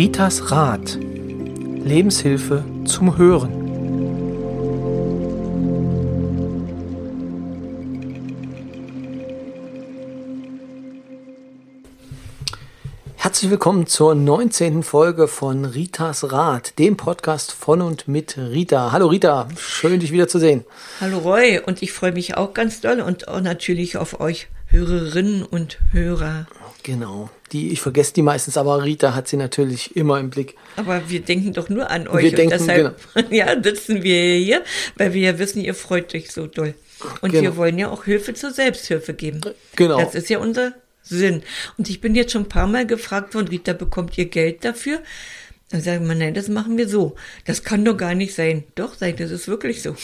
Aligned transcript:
Ritas 0.00 0.50
Rat. 0.50 0.96
Lebenshilfe 0.98 2.64
zum 2.86 3.18
Hören. 3.18 3.52
Herzlich 13.16 13.50
willkommen 13.50 13.86
zur 13.86 14.14
19. 14.14 14.82
Folge 14.84 15.28
von 15.28 15.66
Ritas 15.66 16.32
Rat, 16.32 16.78
dem 16.78 16.96
Podcast 16.96 17.52
von 17.52 17.82
und 17.82 18.08
mit 18.08 18.38
Rita. 18.38 18.92
Hallo 18.92 19.08
Rita, 19.08 19.48
schön 19.58 20.00
dich 20.00 20.12
wiederzusehen. 20.12 20.64
Hallo 21.02 21.18
Roy 21.18 21.60
und 21.60 21.82
ich 21.82 21.92
freue 21.92 22.12
mich 22.12 22.38
auch 22.38 22.54
ganz 22.54 22.80
doll 22.80 23.02
und 23.02 23.28
auch 23.28 23.42
natürlich 23.42 23.98
auf 23.98 24.18
euch 24.18 24.48
Hörerinnen 24.68 25.42
und 25.42 25.78
Hörer. 25.92 26.46
Genau. 26.82 27.30
Die, 27.52 27.70
ich 27.70 27.80
vergesse 27.80 28.14
die 28.14 28.22
meistens, 28.22 28.56
aber 28.56 28.84
Rita 28.84 29.14
hat 29.14 29.28
sie 29.28 29.36
natürlich 29.36 29.96
immer 29.96 30.18
im 30.18 30.30
Blick. 30.30 30.56
Aber 30.76 31.08
wir 31.08 31.20
denken 31.20 31.52
doch 31.52 31.68
nur 31.68 31.90
an 31.90 32.08
euch. 32.08 32.24
Wir 32.24 32.34
denken, 32.34 32.54
und 32.54 32.60
deshalb 32.60 32.96
genau. 33.14 33.28
ja, 33.30 33.62
sitzen 33.62 34.02
wir 34.02 34.34
hier, 34.36 34.62
weil 34.96 35.12
wir 35.12 35.32
ja 35.32 35.38
wissen, 35.38 35.60
ihr 35.60 35.74
freut 35.74 36.14
euch 36.14 36.30
so 36.30 36.46
doll. 36.46 36.74
Und 37.20 37.32
genau. 37.32 37.42
wir 37.42 37.56
wollen 37.56 37.78
ja 37.78 37.90
auch 37.90 38.04
Hilfe 38.04 38.34
zur 38.34 38.50
Selbsthilfe 38.50 39.14
geben. 39.14 39.40
Genau. 39.76 40.00
Das 40.00 40.14
ist 40.14 40.28
ja 40.28 40.38
unser 40.38 40.74
Sinn. 41.02 41.42
Und 41.78 41.88
ich 41.88 42.00
bin 42.00 42.14
jetzt 42.14 42.32
schon 42.32 42.42
ein 42.42 42.48
paar 42.48 42.66
Mal 42.66 42.86
gefragt 42.86 43.34
worden, 43.34 43.48
Rita, 43.48 43.72
bekommt 43.72 44.16
ihr 44.18 44.26
Geld 44.26 44.64
dafür? 44.64 45.00
Dann 45.70 45.80
sagen 45.80 46.06
wir, 46.08 46.14
nein, 46.14 46.34
das 46.34 46.48
machen 46.48 46.76
wir 46.76 46.88
so. 46.88 47.14
Das 47.46 47.62
kann 47.62 47.84
doch 47.84 47.96
gar 47.96 48.14
nicht 48.14 48.34
sein. 48.34 48.64
Doch, 48.74 48.94
sagt, 48.94 49.20
das 49.20 49.30
ist 49.30 49.48
wirklich 49.48 49.82
so. 49.82 49.94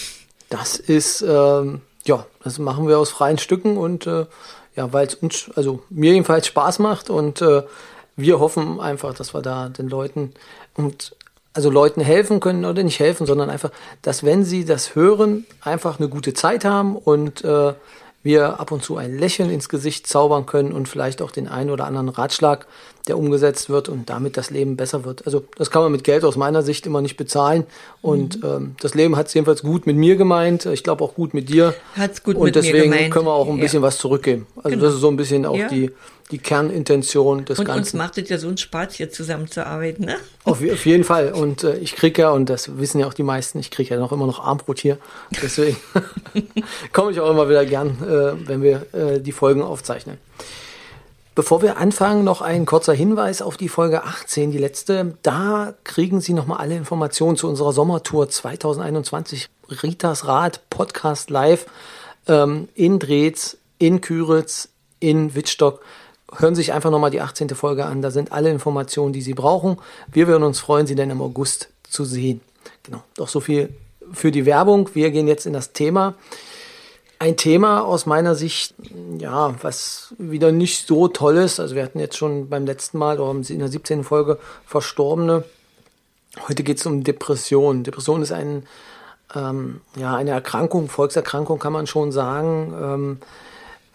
Das 0.48 0.76
ist, 0.76 1.22
ähm, 1.22 1.80
ja, 2.04 2.26
das 2.42 2.58
machen 2.58 2.86
wir 2.86 2.98
aus 2.98 3.10
freien 3.10 3.38
Stücken 3.38 3.76
und 3.76 4.06
äh, 4.06 4.26
ja, 4.76 4.92
weil 4.92 5.06
es 5.06 5.14
uns, 5.14 5.50
also 5.56 5.82
mir 5.90 6.12
jedenfalls 6.12 6.46
Spaß 6.46 6.78
macht 6.78 7.10
und 7.10 7.40
äh, 7.40 7.62
wir 8.16 8.38
hoffen 8.40 8.80
einfach, 8.80 9.14
dass 9.14 9.34
wir 9.34 9.42
da 9.42 9.68
den 9.68 9.88
Leuten 9.88 10.32
und 10.74 11.16
also 11.52 11.70
Leuten 11.70 12.02
helfen 12.02 12.40
können 12.40 12.66
oder 12.66 12.82
nicht 12.82 13.00
helfen, 13.00 13.26
sondern 13.26 13.48
einfach, 13.48 13.70
dass 14.02 14.24
wenn 14.24 14.44
sie 14.44 14.66
das 14.66 14.94
hören, 14.94 15.46
einfach 15.62 15.98
eine 15.98 16.08
gute 16.08 16.34
Zeit 16.34 16.66
haben 16.66 16.96
und 16.96 17.42
äh, 17.44 17.72
wir 18.22 18.60
ab 18.60 18.72
und 18.72 18.84
zu 18.84 18.96
ein 18.96 19.18
Lächeln 19.18 19.50
ins 19.50 19.70
Gesicht 19.70 20.06
zaubern 20.06 20.44
können 20.44 20.72
und 20.72 20.88
vielleicht 20.88 21.22
auch 21.22 21.30
den 21.30 21.48
einen 21.48 21.70
oder 21.70 21.86
anderen 21.86 22.10
Ratschlag, 22.10 22.66
der 23.06 23.18
umgesetzt 23.18 23.70
wird 23.70 23.88
und 23.88 24.10
damit 24.10 24.36
das 24.36 24.50
Leben 24.50 24.76
besser 24.76 25.04
wird. 25.04 25.26
Also 25.26 25.44
das 25.56 25.70
kann 25.70 25.82
man 25.82 25.92
mit 25.92 26.04
Geld 26.04 26.24
aus 26.24 26.36
meiner 26.36 26.62
Sicht 26.62 26.86
immer 26.86 27.00
nicht 27.00 27.16
bezahlen. 27.16 27.64
Und 28.02 28.42
mhm. 28.42 28.48
ähm, 28.48 28.76
das 28.80 28.94
Leben 28.94 29.16
hat 29.16 29.28
es 29.28 29.34
jedenfalls 29.34 29.62
gut 29.62 29.86
mit 29.86 29.96
mir 29.96 30.16
gemeint. 30.16 30.66
Ich 30.66 30.82
glaube 30.82 31.04
auch 31.04 31.14
gut 31.14 31.32
mit 31.32 31.48
dir. 31.48 31.74
Hat's 31.96 32.22
gut 32.22 32.36
und 32.36 32.44
mit 32.44 32.56
deswegen 32.56 32.90
mir 32.90 32.96
gemeint. 32.96 33.12
können 33.12 33.26
wir 33.26 33.32
auch 33.32 33.48
ein 33.48 33.60
bisschen 33.60 33.82
ja. 33.82 33.86
was 33.86 33.98
zurückgeben. 33.98 34.46
Also 34.56 34.70
genau. 34.70 34.84
das 34.84 34.94
ist 34.94 35.00
so 35.00 35.08
ein 35.08 35.16
bisschen 35.16 35.46
auch 35.46 35.56
ja. 35.56 35.68
die 35.68 35.92
die 36.30 36.38
Kernintention 36.38 37.44
des 37.44 37.58
und 37.58 37.66
Ganzen. 37.66 37.78
Und 37.78 37.84
uns 37.84 37.94
macht 37.94 38.18
es 38.18 38.28
ja 38.28 38.38
so 38.38 38.48
einen 38.48 38.56
Spaß, 38.56 38.94
hier 38.94 39.10
zusammenzuarbeiten, 39.10 40.06
ne? 40.06 40.16
Auf, 40.44 40.60
auf 40.60 40.86
jeden 40.86 41.04
Fall. 41.04 41.32
Und 41.32 41.62
äh, 41.62 41.76
ich 41.78 41.94
kriege 41.94 42.22
ja, 42.22 42.30
und 42.30 42.50
das 42.50 42.78
wissen 42.78 42.98
ja 42.98 43.06
auch 43.06 43.14
die 43.14 43.22
meisten, 43.22 43.58
ich 43.58 43.70
kriege 43.70 43.94
ja 43.94 44.00
noch 44.00 44.12
immer 44.12 44.26
noch 44.26 44.40
Armbrot 44.40 44.80
hier. 44.80 44.98
Deswegen 45.40 45.76
komme 46.92 47.12
ich 47.12 47.20
auch 47.20 47.30
immer 47.30 47.48
wieder 47.48 47.64
gern, 47.64 47.90
äh, 48.02 48.48
wenn 48.48 48.62
wir 48.62 48.86
äh, 48.92 49.20
die 49.20 49.32
Folgen 49.32 49.62
aufzeichnen. 49.62 50.18
Bevor 51.36 51.60
wir 51.60 51.76
anfangen, 51.76 52.24
noch 52.24 52.40
ein 52.40 52.64
kurzer 52.64 52.94
Hinweis 52.94 53.42
auf 53.42 53.58
die 53.58 53.68
Folge 53.68 54.04
18, 54.04 54.52
die 54.52 54.58
letzte. 54.58 55.18
Da 55.20 55.74
kriegen 55.84 56.22
Sie 56.22 56.32
nochmal 56.32 56.60
alle 56.60 56.76
Informationen 56.76 57.36
zu 57.36 57.46
unserer 57.46 57.74
Sommertour 57.74 58.30
2021. 58.30 59.50
Ritas 59.82 60.26
Rad 60.26 60.62
Podcast 60.70 61.28
Live 61.28 61.66
ähm, 62.26 62.70
in 62.74 62.98
Drehz, 62.98 63.58
in 63.76 64.00
Küritz, 64.00 64.70
in 64.98 65.34
Wittstock. 65.34 65.82
Hören 66.34 66.54
Sie 66.54 66.62
sich 66.62 66.72
einfach 66.72 66.90
nochmal 66.90 67.10
die 67.10 67.20
18. 67.20 67.50
Folge 67.50 67.84
an. 67.84 68.00
Da 68.00 68.10
sind 68.10 68.32
alle 68.32 68.48
Informationen, 68.48 69.12
die 69.12 69.20
Sie 69.20 69.34
brauchen. 69.34 69.76
Wir 70.10 70.28
würden 70.28 70.42
uns 70.42 70.60
freuen, 70.60 70.86
Sie 70.86 70.94
dann 70.94 71.10
im 71.10 71.20
August 71.20 71.68
zu 71.86 72.06
sehen. 72.06 72.40
Genau. 72.82 73.02
Doch 73.14 73.28
so 73.28 73.40
viel 73.40 73.74
für 74.10 74.30
die 74.30 74.46
Werbung. 74.46 74.88
Wir 74.94 75.10
gehen 75.10 75.28
jetzt 75.28 75.44
in 75.44 75.52
das 75.52 75.74
Thema. 75.74 76.14
Ein 77.18 77.36
Thema 77.38 77.82
aus 77.82 78.04
meiner 78.04 78.34
Sicht, 78.34 78.74
ja, 79.18 79.54
was 79.62 80.14
wieder 80.18 80.52
nicht 80.52 80.86
so 80.86 81.08
toll 81.08 81.36
ist. 81.36 81.60
Also 81.60 81.74
wir 81.74 81.82
hatten 81.82 81.98
jetzt 81.98 82.16
schon 82.16 82.50
beim 82.50 82.66
letzten 82.66 82.98
Mal 82.98 83.18
oder 83.18 83.30
in 83.48 83.58
der 83.58 83.68
17. 83.68 84.04
Folge 84.04 84.38
Verstorbene. 84.66 85.44
Heute 86.46 86.62
geht 86.62 86.78
es 86.78 86.84
um 86.84 87.04
Depression. 87.04 87.84
Depression 87.84 88.20
ist 88.20 88.32
ein, 88.32 88.66
ähm, 89.34 89.80
ja, 89.96 90.14
eine 90.14 90.32
Erkrankung, 90.32 90.88
Volkserkrankung 90.88 91.58
kann 91.58 91.72
man 91.72 91.86
schon 91.86 92.12
sagen. 92.12 92.74
Ähm, 92.78 93.18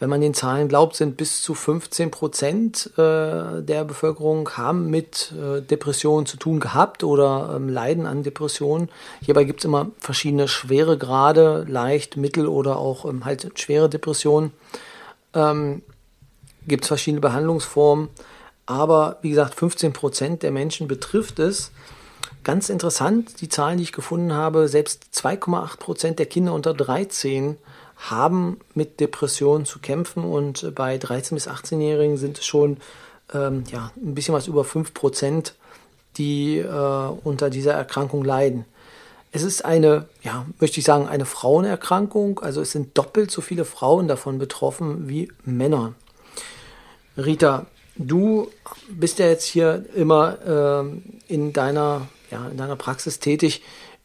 wenn 0.02 0.10
man 0.10 0.20
den 0.20 0.34
Zahlen 0.34 0.68
glaubt, 0.68 0.96
sind 0.96 1.16
bis 1.16 1.44
zu 1.44 1.54
15 1.54 2.10
Prozent 2.10 2.90
äh, 2.98 3.62
der 3.62 3.86
Bevölkerung 3.86 4.50
haben 4.58 4.90
mit 4.90 5.32
äh, 5.32 5.62
Depressionen 5.62 6.26
zu 6.26 6.38
tun 6.38 6.60
gehabt 6.60 7.04
oder 7.04 7.54
ähm, 7.56 7.70
leiden 7.70 8.08
an 8.08 8.24
Depressionen. 8.24 8.90
Hierbei 9.24 9.44
gibt 9.44 9.60
es 9.60 9.66
immer 9.66 9.92
verschiedene 10.00 10.48
schwere 10.48 10.98
Grade, 10.98 11.68
leicht, 11.70 12.18
mittel 12.18 12.48
oder 12.48 12.78
auch 12.78 13.06
ähm, 13.06 13.26
halt 13.26 13.60
schwere 13.60 13.90
Depressionen. 13.90 14.54
Ähm, 15.36 15.84
gibt 16.68 16.86
es 16.86 16.88
verschiedene 16.88 17.22
Behandlungsformen. 17.22 18.10
Aber 18.66 19.20
wie 19.22 19.30
gesagt, 19.30 19.54
15 19.54 19.94
Prozent 19.94 20.42
der 20.42 20.50
Menschen 20.50 20.88
betrifft 20.88 21.38
es. 21.38 21.70
Ganz 22.44 22.70
interessant, 22.70 23.40
die 23.42 23.50
Zahlen, 23.50 23.78
die 23.78 23.84
ich 23.84 23.92
gefunden 23.92 24.34
habe, 24.34 24.68
selbst 24.68 25.10
2,8 25.14 25.78
Prozent 25.78 26.18
der 26.18 26.26
Kinder 26.26 26.56
unter 26.56 26.74
13 26.74 27.58
haben 28.10 28.60
mit 28.74 29.00
Depressionen 29.00 29.66
zu 29.66 29.80
kämpfen 29.80 30.24
und 30.24 30.74
bei 30.76 30.96
13- 30.96 31.36
bis 31.36 31.48
18-Jährigen 31.48 32.18
sind 32.18 32.40
es 32.40 32.46
schon 32.46 32.78
ähm, 33.34 33.64
ja, 33.72 33.92
ein 33.96 34.16
bisschen 34.16 34.34
was 34.34 34.48
über 34.48 34.64
5 34.64 34.94
Prozent, 34.94 35.56
die 36.18 36.58
äh, 36.58 37.10
unter 37.24 37.50
dieser 37.50 37.74
Erkrankung 37.74 38.24
leiden. 38.24 38.66
Es 39.32 39.44
ist 39.44 39.64
eine, 39.64 40.10
ja, 40.24 40.46
möchte 40.60 40.80
ich 40.80 40.86
sagen, 40.86 41.08
eine 41.08 41.26
Frauenerkrankung. 41.26 42.40
Also 42.40 42.62
es 42.62 42.72
sind 42.72 42.98
doppelt 42.98 43.32
so 43.32 43.42
viele 43.42 43.64
Frauen 43.64 44.08
davon 44.08 44.40
betroffen 44.40 45.08
wie 45.08 45.32
Männer. 45.46 45.94
Rita, 47.16 47.66
du 47.96 48.50
bist 48.90 49.20
ja 49.20 49.28
jetzt 49.28 49.46
hier 49.46 49.86
immer 49.96 50.84
äh, 50.90 51.34
in, 51.34 51.54
deiner, 51.54 52.10
ja, 52.30 52.48
in 52.50 52.58
deiner 52.58 52.76
Praxis 52.76 53.20
tätig. 53.20 53.62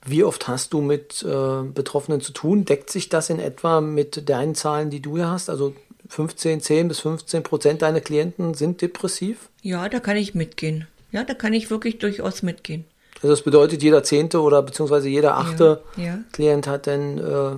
Wie 0.07 0.23
oft 0.23 0.47
hast 0.47 0.73
du 0.73 0.81
mit 0.81 1.25
äh, 1.25 1.63
Betroffenen 1.63 2.21
zu 2.21 2.33
tun? 2.33 2.65
Deckt 2.65 2.91
sich 2.91 3.09
das 3.09 3.29
in 3.29 3.41
etwa 3.41 3.81
mit 3.81 4.29
deinen 4.29 4.55
Zahlen, 4.55 4.89
die 4.89 5.01
du 5.01 5.17
hier 5.17 5.29
hast? 5.29 5.51
Also 5.51 5.75
15, 6.09 6.61
10 6.61 6.89
bis 6.89 7.01
15 7.01 7.43
Prozent 7.43 7.83
deiner 7.83 8.01
Klienten 8.01 8.55
sind 8.55 8.81
depressiv? 8.83 9.51
Ja, 9.63 9.89
da 9.89 9.99
kann 9.99 10.17
ich 10.17 10.35
mitgehen. 10.35 10.87
Ja, 11.11 11.25
da 11.25 11.35
kann 11.35 11.53
ich 11.53 11.71
wirklich 11.71 11.99
durchaus 11.99 12.43
mitgehen. 12.43 12.85
Also 13.17 13.29
das 13.29 13.43
bedeutet, 13.43 13.83
jeder 13.83 14.03
zehnte 14.05 14.41
oder 14.41 14.63
beziehungsweise 14.63 15.09
jeder 15.09 15.37
achte 15.37 15.83
ja, 15.97 16.05
ja. 16.05 16.19
Klient 16.33 16.67
hat 16.67 16.87
dann 16.87 17.19
äh, 17.19 17.57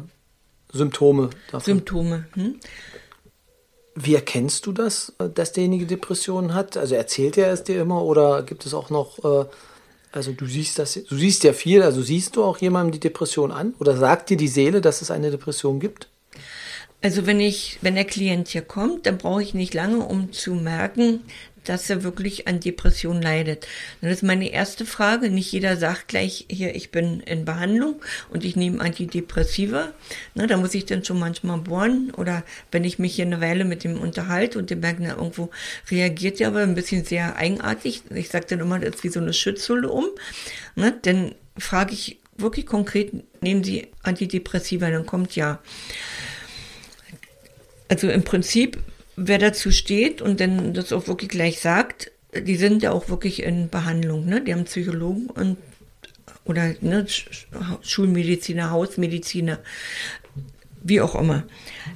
Symptome 0.73 1.31
davon. 1.51 1.65
Symptome. 1.65 2.25
Hm? 2.33 2.61
Wie 3.95 4.15
erkennst 4.15 4.65
du 4.65 4.73
das, 4.73 5.13
dass 5.35 5.53
derjenige 5.53 5.85
Depressionen 5.85 6.55
hat? 6.55 6.77
Also 6.77 6.95
erzählt 6.95 7.37
er 7.37 7.53
es 7.53 7.65
dir 7.65 7.83
immer 7.83 8.05
oder 8.05 8.43
gibt 8.43 8.65
es 8.65 8.73
auch 8.73 8.91
noch 8.91 9.19
äh, 9.25 9.47
also 10.13 10.33
du 10.33 10.47
siehst 10.47 10.79
das, 10.79 10.95
du 10.95 11.17
siehst 11.17 11.45
ja 11.45 11.53
viel, 11.53 11.83
also 11.83 12.03
siehst 12.03 12.37
du 12.37 12.45
auch 12.45 12.59
jemandem 12.59 12.93
die 12.93 13.01
Depression 13.01 13.53
an 13.53 13.75
oder 13.79 13.97
sagt 13.97 14.31
dir 14.31 14.37
die 14.37 14.49
Seele, 14.49 14.81
dass 14.81 15.03
es 15.03 15.11
eine 15.11 15.31
Depression 15.31 15.81
gibt? 15.81 16.09
Also 17.01 17.27
wenn 17.27 17.39
ich, 17.39 17.79
wenn 17.81 17.95
der 17.95 18.05
Klient 18.05 18.49
hier 18.49 18.63
kommt, 18.63 19.07
dann 19.07 19.19
brauche 19.19 19.43
ich 19.43 19.55
nicht 19.55 19.73
lange, 19.73 19.99
um 19.99 20.33
zu 20.33 20.55
merken, 20.55 21.21
dass 21.69 21.91
er 21.91 22.03
wirklich 22.03 22.49
an 22.49 22.61
Depression 22.61 23.21
leidet. 23.21 23.67
Das 24.01 24.11
ist 24.13 24.23
meine 24.23 24.51
erste 24.51 24.87
Frage. 24.87 25.31
Nicht 25.31 25.53
jeder 25.53 25.77
sagt 25.77 26.09
gleich, 26.09 26.47
hier, 26.49 26.75
ich 26.75 26.91
bin 26.91 27.21
in 27.21 27.45
Behandlung 27.45 28.01
und 28.31 28.45
ich 28.45 28.57
nehme 28.57 28.81
Antidepressiva. 28.81 29.93
Na, 30.35 30.47
da 30.47 30.57
muss 30.57 30.75
ich 30.75 30.87
dann 30.87 31.05
schon 31.05 31.19
manchmal 31.19 31.59
bohren. 31.59 32.13
Oder 32.17 32.43
wenn 32.73 32.85
ich 32.85 32.99
mich 32.99 33.17
hier 33.17 33.27
eine 33.27 33.41
Weile 33.41 33.65
mit 33.65 33.85
dem 33.85 34.01
unterhalte 34.01 34.59
und 34.59 34.71
der 34.71 34.79
merke, 34.79 35.05
irgendwo 35.05 35.51
reagiert 35.91 36.41
er 36.41 36.49
aber 36.49 36.61
ein 36.61 36.75
bisschen 36.75 37.05
sehr 37.05 37.37
eigenartig. 37.37 38.03
Ich 38.15 38.31
sage 38.31 38.47
dann 38.49 38.61
immer, 38.61 38.79
das 38.79 38.97
ist 38.97 39.05
wie 39.05 39.09
so 39.11 39.21
eine 39.21 39.35
Schützhülle 39.35 39.91
um. 39.91 40.07
Na, 40.75 40.91
dann 40.91 41.35
frage 41.59 41.93
ich 41.93 42.19
wirklich 42.39 42.67
konkret, 42.67 43.13
nehmen 43.43 43.63
Sie 43.63 43.89
Antidepressiva? 44.03 44.91
Dann 44.91 45.05
kommt 45.05 45.37
ja. 45.37 45.59
Also 47.89 48.09
im 48.09 48.23
Prinzip 48.23 48.79
wer 49.19 49.39
dazu 49.39 49.71
steht 49.71 50.23
und 50.23 50.41
dann 50.41 50.75
das 50.75 50.93
auch 50.93 51.09
wirklich 51.09 51.31
gleich 51.31 51.61
sagt, 51.61 52.13
die 52.35 52.57
sind 52.57 52.83
ja 52.83 52.93
auch 52.93 53.09
wirklich 53.09 53.43
in 53.43 53.69
Behandlung, 53.69 54.27
ne? 54.27 54.41
Die 54.43 54.53
haben 54.53 54.65
Psychologen 54.65 55.27
und 55.31 55.57
oder 56.45 56.75
ne, 56.81 57.07
Schulmediziner, 57.83 58.71
Hausmediziner, 58.71 59.59
wie 60.83 61.01
auch 61.01 61.15
immer. 61.15 61.45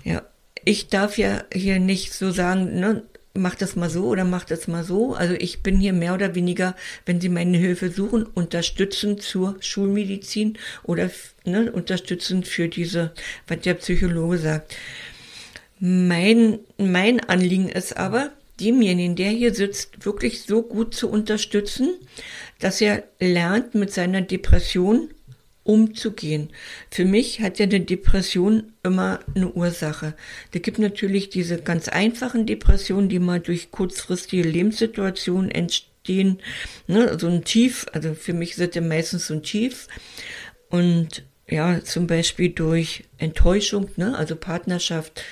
Ja, 0.04 0.22
ich 0.64 0.88
darf 0.88 1.16
ja 1.16 1.44
hier 1.52 1.78
nicht 1.78 2.12
so 2.12 2.30
sagen, 2.30 2.78
ne, 2.78 3.02
mach 3.34 3.54
das 3.54 3.76
mal 3.76 3.88
so 3.88 4.06
oder 4.06 4.24
mach 4.24 4.44
das 4.44 4.68
mal 4.68 4.84
so. 4.84 5.14
Also 5.14 5.34
ich 5.34 5.62
bin 5.62 5.78
hier 5.78 5.92
mehr 5.92 6.14
oder 6.14 6.34
weniger, 6.34 6.76
wenn 7.06 7.20
Sie 7.20 7.28
meine 7.28 7.56
Hilfe 7.56 7.90
suchen, 7.90 8.24
unterstützend 8.24 9.22
zur 9.22 9.56
Schulmedizin 9.60 10.58
oder 10.82 11.10
ne, 11.44 11.72
unterstützend 11.72 12.46
für 12.46 12.68
diese, 12.68 13.12
was 13.48 13.60
der 13.60 13.74
Psychologe 13.74 14.38
sagt. 14.38 14.76
Mein, 15.84 16.60
mein 16.78 17.18
Anliegen 17.18 17.68
ist 17.68 17.96
aber, 17.96 18.30
demjenigen, 18.60 19.16
der 19.16 19.30
hier 19.30 19.52
sitzt, 19.52 20.04
wirklich 20.06 20.42
so 20.42 20.62
gut 20.62 20.94
zu 20.94 21.10
unterstützen, 21.10 21.94
dass 22.60 22.80
er 22.80 23.02
lernt, 23.18 23.74
mit 23.74 23.92
seiner 23.92 24.20
Depression 24.20 25.10
umzugehen. 25.64 26.50
Für 26.88 27.04
mich 27.04 27.40
hat 27.40 27.58
ja 27.58 27.66
eine 27.66 27.80
Depression 27.80 28.74
immer 28.84 29.18
eine 29.34 29.50
Ursache. 29.50 30.14
Da 30.52 30.60
gibt 30.60 30.78
natürlich 30.78 31.30
diese 31.30 31.60
ganz 31.60 31.88
einfachen 31.88 32.46
Depressionen, 32.46 33.08
die 33.08 33.18
mal 33.18 33.40
durch 33.40 33.72
kurzfristige 33.72 34.48
Lebenssituationen 34.48 35.50
entstehen. 35.50 36.38
Ne, 36.86 37.18
so 37.18 37.26
ein 37.26 37.42
Tief, 37.42 37.86
also 37.92 38.14
für 38.14 38.34
mich 38.34 38.54
sind 38.54 38.76
ja 38.76 38.82
meistens 38.82 39.26
so 39.26 39.34
ein 39.34 39.42
Tief. 39.42 39.88
Und 40.70 41.24
ja, 41.48 41.82
zum 41.82 42.06
Beispiel 42.06 42.50
durch 42.50 43.02
Enttäuschung, 43.18 43.88
ne, 43.96 44.16
also 44.16 44.36
Partnerschaft, 44.36 45.24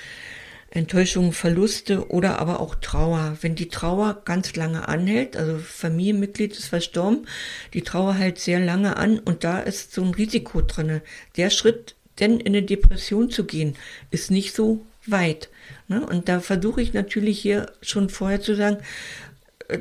Enttäuschung, 0.73 1.33
Verluste 1.33 2.09
oder 2.09 2.39
aber 2.39 2.61
auch 2.61 2.75
Trauer. 2.75 3.37
Wenn 3.41 3.55
die 3.55 3.67
Trauer 3.67 4.21
ganz 4.23 4.55
lange 4.55 4.87
anhält, 4.87 5.35
also 5.35 5.57
Familienmitglied 5.57 6.57
ist 6.57 6.67
verstorben, 6.67 7.27
die 7.73 7.81
Trauer 7.81 8.13
hält 8.13 8.39
sehr 8.39 8.59
lange 8.59 8.95
an 8.95 9.19
und 9.19 9.43
da 9.43 9.59
ist 9.59 9.93
so 9.93 10.01
ein 10.01 10.13
Risiko 10.13 10.61
drinne. 10.61 11.01
Der 11.35 11.49
Schritt, 11.49 11.95
denn 12.19 12.39
in 12.39 12.47
eine 12.47 12.63
Depression 12.63 13.29
zu 13.29 13.43
gehen, 13.43 13.75
ist 14.11 14.31
nicht 14.31 14.55
so 14.55 14.85
weit. 15.05 15.49
Ne? 15.89 16.05
Und 16.05 16.29
da 16.29 16.39
versuche 16.39 16.81
ich 16.81 16.93
natürlich 16.93 17.39
hier 17.39 17.71
schon 17.81 18.09
vorher 18.09 18.39
zu 18.39 18.55
sagen, 18.55 18.77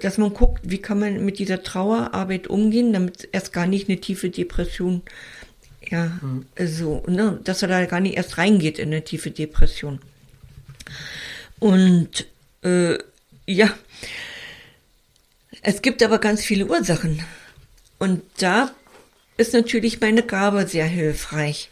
dass 0.02 0.18
man 0.18 0.34
guckt, 0.34 0.62
wie 0.64 0.78
kann 0.78 0.98
man 0.98 1.24
mit 1.24 1.38
dieser 1.38 1.62
Trauerarbeit 1.62 2.48
umgehen, 2.48 2.92
damit 2.92 3.28
erst 3.30 3.52
gar 3.52 3.66
nicht 3.66 3.88
eine 3.88 4.00
tiefe 4.00 4.30
Depression, 4.30 5.02
ja, 5.88 6.18
mhm. 6.20 6.46
so, 6.64 7.04
ne, 7.06 7.40
dass 7.44 7.62
er 7.62 7.68
da 7.68 7.84
gar 7.86 8.00
nicht 8.00 8.16
erst 8.16 8.38
reingeht 8.38 8.78
in 8.78 8.88
eine 8.88 9.04
tiefe 9.04 9.30
Depression. 9.30 10.00
Und 11.60 12.26
äh, 12.62 12.98
ja, 13.46 13.70
es 15.62 15.82
gibt 15.82 16.02
aber 16.02 16.18
ganz 16.18 16.42
viele 16.42 16.66
Ursachen. 16.66 17.22
Und 17.98 18.22
da 18.38 18.74
ist 19.36 19.52
natürlich 19.52 20.00
meine 20.00 20.22
Gabe 20.22 20.66
sehr 20.66 20.86
hilfreich. 20.86 21.70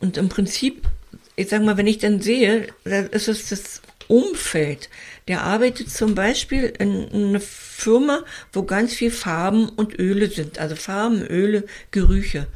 Und 0.00 0.16
im 0.16 0.28
Prinzip, 0.28 0.86
ich 1.36 1.48
sag 1.48 1.62
mal, 1.62 1.76
wenn 1.76 1.86
ich 1.86 1.98
dann 1.98 2.20
sehe, 2.20 2.68
da 2.84 3.00
ist 3.00 3.28
es 3.28 3.50
das 3.50 3.82
Umfeld. 4.08 4.88
Der 5.28 5.42
arbeitet 5.42 5.90
zum 5.90 6.14
Beispiel 6.14 6.72
in 6.78 7.10
einer 7.12 7.40
Firma, 7.40 8.24
wo 8.52 8.62
ganz 8.62 8.94
viel 8.94 9.10
Farben 9.10 9.68
und 9.68 9.98
Öle 9.98 10.30
sind. 10.30 10.58
Also 10.58 10.76
Farben, 10.76 11.22
Öle, 11.22 11.64
Gerüche 11.90 12.46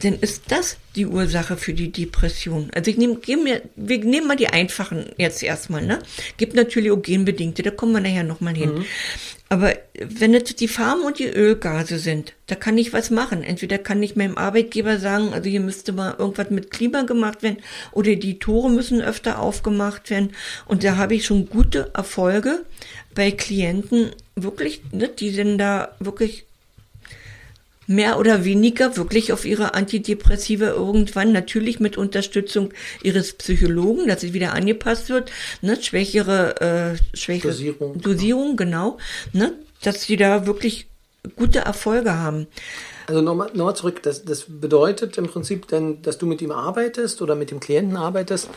dann 0.00 0.18
ist 0.18 0.44
das 0.48 0.78
die 0.96 1.06
Ursache 1.06 1.56
für 1.56 1.74
die 1.74 1.92
Depression. 1.92 2.70
Also 2.74 2.90
ich 2.90 2.96
nehme, 2.96 3.18
mir, 3.42 3.62
wir 3.76 3.98
nehmen 3.98 4.26
mal 4.26 4.36
die 4.36 4.48
einfachen 4.48 5.06
jetzt 5.16 5.42
erstmal, 5.42 5.84
ne? 5.86 6.00
Gibt 6.36 6.54
natürlich 6.54 6.90
auch 6.90 7.00
genbedingte, 7.00 7.62
da 7.62 7.70
kommen 7.70 7.92
wir 7.92 8.00
nachher 8.00 8.24
nochmal 8.24 8.54
hin. 8.54 8.74
Mhm. 8.74 8.84
Aber 9.48 9.74
wenn 10.00 10.34
es 10.34 10.56
die 10.56 10.66
Farben 10.66 11.02
und 11.02 11.18
die 11.18 11.28
Ölgase 11.28 11.98
sind, 11.98 12.32
da 12.46 12.54
kann 12.54 12.78
ich 12.78 12.94
was 12.94 13.10
machen. 13.10 13.42
Entweder 13.42 13.76
kann 13.76 14.02
ich 14.02 14.16
meinem 14.16 14.38
Arbeitgeber 14.38 14.98
sagen, 14.98 15.34
also 15.34 15.48
hier 15.48 15.60
müsste 15.60 15.92
mal 15.92 16.14
irgendwas 16.18 16.48
mit 16.48 16.70
Klima 16.70 17.02
gemacht 17.02 17.42
werden 17.42 17.58
oder 17.92 18.16
die 18.16 18.38
Tore 18.38 18.70
müssen 18.70 19.02
öfter 19.02 19.38
aufgemacht 19.38 20.08
werden. 20.08 20.32
Und 20.64 20.84
da 20.84 20.96
habe 20.96 21.14
ich 21.14 21.26
schon 21.26 21.50
gute 21.50 21.90
Erfolge 21.94 22.64
bei 23.14 23.30
Klienten, 23.30 24.12
wirklich, 24.36 24.80
ne, 24.90 25.08
die 25.08 25.28
sind 25.28 25.58
da 25.58 25.94
wirklich 25.98 26.46
mehr 27.94 28.18
oder 28.18 28.44
weniger 28.44 28.96
wirklich 28.96 29.32
auf 29.32 29.44
ihre 29.44 29.74
Antidepressive 29.74 30.66
irgendwann, 30.66 31.32
natürlich 31.32 31.80
mit 31.80 31.96
Unterstützung 31.96 32.72
ihres 33.02 33.32
Psychologen, 33.34 34.08
dass 34.08 34.22
es 34.22 34.32
wieder 34.32 34.52
angepasst 34.52 35.08
wird, 35.08 35.30
ne, 35.60 35.80
schwächere, 35.80 36.60
äh, 36.60 37.16
schwächere 37.16 37.52
Dosierung, 37.52 38.00
Dosierung 38.00 38.56
genau, 38.56 38.98
ne, 39.32 39.52
dass 39.82 40.02
sie 40.02 40.16
da 40.16 40.46
wirklich 40.46 40.86
gute 41.36 41.60
Erfolge 41.60 42.14
haben. 42.14 42.46
Also 43.06 43.20
nochmal 43.20 43.50
noch 43.54 43.66
mal 43.66 43.74
zurück, 43.74 44.02
das, 44.02 44.24
das 44.24 44.44
bedeutet 44.48 45.18
im 45.18 45.26
Prinzip 45.26 45.68
dann, 45.68 46.02
dass 46.02 46.18
du 46.18 46.26
mit 46.26 46.40
ihm 46.40 46.52
arbeitest 46.52 47.20
oder 47.20 47.34
mit 47.34 47.50
dem 47.50 47.60
Klienten 47.60 47.96
arbeitest 47.96 48.48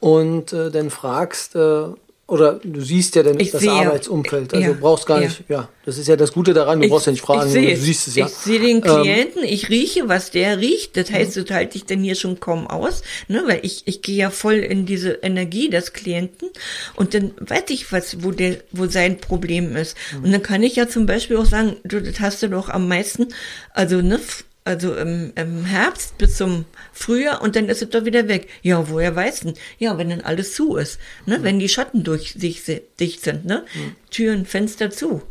und 0.00 0.52
äh, 0.52 0.70
dann 0.70 0.90
fragst, 0.90 1.54
äh, 1.54 1.84
oder 2.28 2.60
du 2.62 2.80
siehst 2.80 3.16
ja 3.16 3.22
dann 3.22 3.38
ich 3.38 3.50
das 3.50 3.60
sehe, 3.60 3.70
Arbeitsumfeld. 3.70 4.54
Also 4.54 4.66
ja, 4.66 4.72
du 4.72 4.80
brauchst 4.80 5.06
gar 5.06 5.20
nicht, 5.20 5.42
ja. 5.48 5.68
das 5.84 5.98
ist 5.98 6.06
ja 6.08 6.16
das 6.16 6.32
Gute 6.32 6.54
daran, 6.54 6.78
du 6.78 6.86
ich, 6.86 6.90
brauchst 6.90 7.06
ja 7.06 7.12
nicht 7.12 7.20
fragen, 7.20 7.50
sehe, 7.50 7.74
du 7.74 7.80
siehst 7.80 8.08
es 8.08 8.14
ja. 8.14 8.26
Ich 8.26 8.32
sehe 8.32 8.60
den 8.60 8.76
ähm, 8.76 8.82
Klienten, 8.82 9.42
ähm, 9.42 9.48
ich 9.48 9.68
rieche, 9.68 10.08
was 10.08 10.30
der 10.30 10.58
riecht. 10.58 10.96
Das 10.96 11.10
heißt, 11.10 11.36
das 11.36 11.50
halte 11.50 11.76
ich 11.76 11.84
dann 11.84 12.02
hier 12.02 12.14
schon 12.14 12.40
kaum 12.40 12.68
aus, 12.68 13.02
ne? 13.28 13.42
weil 13.46 13.60
ich, 13.62 13.82
ich 13.86 14.02
gehe 14.02 14.16
ja 14.16 14.30
voll 14.30 14.54
in 14.54 14.86
diese 14.86 15.10
Energie 15.22 15.68
des 15.68 15.92
Klienten 15.92 16.48
und 16.94 17.12
dann 17.12 17.32
weiß 17.38 17.64
ich, 17.68 17.92
was, 17.92 18.22
wo 18.22 18.30
der, 18.30 18.58
wo 18.70 18.86
sein 18.86 19.18
Problem 19.18 19.76
ist. 19.76 19.96
Mhm. 20.16 20.24
Und 20.24 20.32
dann 20.32 20.42
kann 20.42 20.62
ich 20.62 20.76
ja 20.76 20.88
zum 20.88 21.06
Beispiel 21.06 21.36
auch 21.36 21.44
sagen, 21.44 21.76
du, 21.84 22.00
das 22.00 22.20
hast 22.20 22.42
du 22.42 22.48
doch 22.48 22.68
am 22.68 22.88
meisten, 22.88 23.28
also 23.74 24.00
ne, 24.00 24.20
also 24.64 24.94
im, 24.94 25.32
im 25.34 25.64
Herbst 25.64 26.18
bis 26.18 26.36
zum 26.36 26.64
Frühjahr 26.92 27.42
und 27.42 27.56
dann 27.56 27.68
ist 27.68 27.82
es 27.82 27.90
doch 27.90 28.04
wieder 28.04 28.28
weg. 28.28 28.48
Ja, 28.62 28.88
woher 28.88 29.14
weißt 29.14 29.44
du? 29.44 29.54
Ja, 29.78 29.98
wenn 29.98 30.10
dann 30.10 30.20
alles 30.20 30.54
zu 30.54 30.76
ist, 30.76 30.98
ne? 31.26 31.38
Mhm. 31.38 31.42
wenn 31.42 31.58
die 31.58 31.68
Schatten 31.68 32.04
durch 32.04 32.34
sich 32.34 32.62
dicht 33.00 33.24
sind, 33.24 33.44
ne? 33.44 33.64
Mhm. 33.74 33.96
Türen, 34.10 34.46
Fenster 34.46 34.90
zu. 34.90 35.22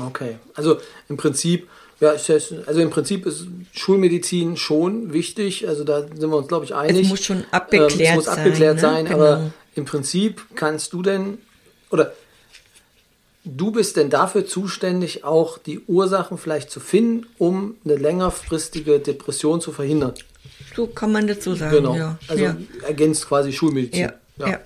Okay, 0.00 0.36
also 0.54 0.78
im 1.08 1.16
Prinzip, 1.16 1.68
ja, 2.00 2.10
also 2.10 2.80
im 2.80 2.90
Prinzip 2.90 3.26
ist 3.26 3.46
Schulmedizin 3.72 4.56
schon 4.56 5.12
wichtig. 5.12 5.68
Also 5.68 5.84
da 5.84 6.00
sind 6.00 6.30
wir 6.30 6.36
uns, 6.36 6.48
glaube 6.48 6.64
ich, 6.64 6.74
einig. 6.74 7.02
Es 7.02 7.08
muss 7.08 7.24
schon 7.24 7.44
abgeklärt 7.50 7.92
sein. 7.92 8.00
Ähm, 8.00 8.10
es 8.10 8.14
muss 8.14 8.28
abgeklärt 8.28 8.80
sein, 8.80 8.94
sein 8.94 9.04
ne? 9.04 9.10
genau. 9.10 9.24
aber 9.24 9.52
im 9.74 9.84
Prinzip 9.84 10.42
kannst 10.54 10.92
du 10.92 11.02
denn, 11.02 11.38
oder 11.90 12.14
Du 13.44 13.72
bist 13.72 13.96
denn 13.96 14.08
dafür 14.08 14.46
zuständig, 14.46 15.24
auch 15.24 15.58
die 15.58 15.80
Ursachen 15.80 16.38
vielleicht 16.38 16.70
zu 16.70 16.78
finden, 16.78 17.26
um 17.38 17.76
eine 17.84 17.96
längerfristige 17.96 19.00
Depression 19.00 19.60
zu 19.60 19.72
verhindern? 19.72 20.14
So 20.76 20.86
kann 20.86 21.10
man 21.10 21.26
das 21.26 21.42
so 21.42 21.54
sagen. 21.54 21.76
Genau. 21.76 21.96
Ja. 21.96 22.18
Also 22.28 22.44
ja. 22.44 22.56
ergänzt 22.86 23.26
quasi 23.26 23.52
Schulmedizin. 23.52 24.00
Ja. 24.00 24.12
ja. 24.38 24.48
ja. 24.48 24.60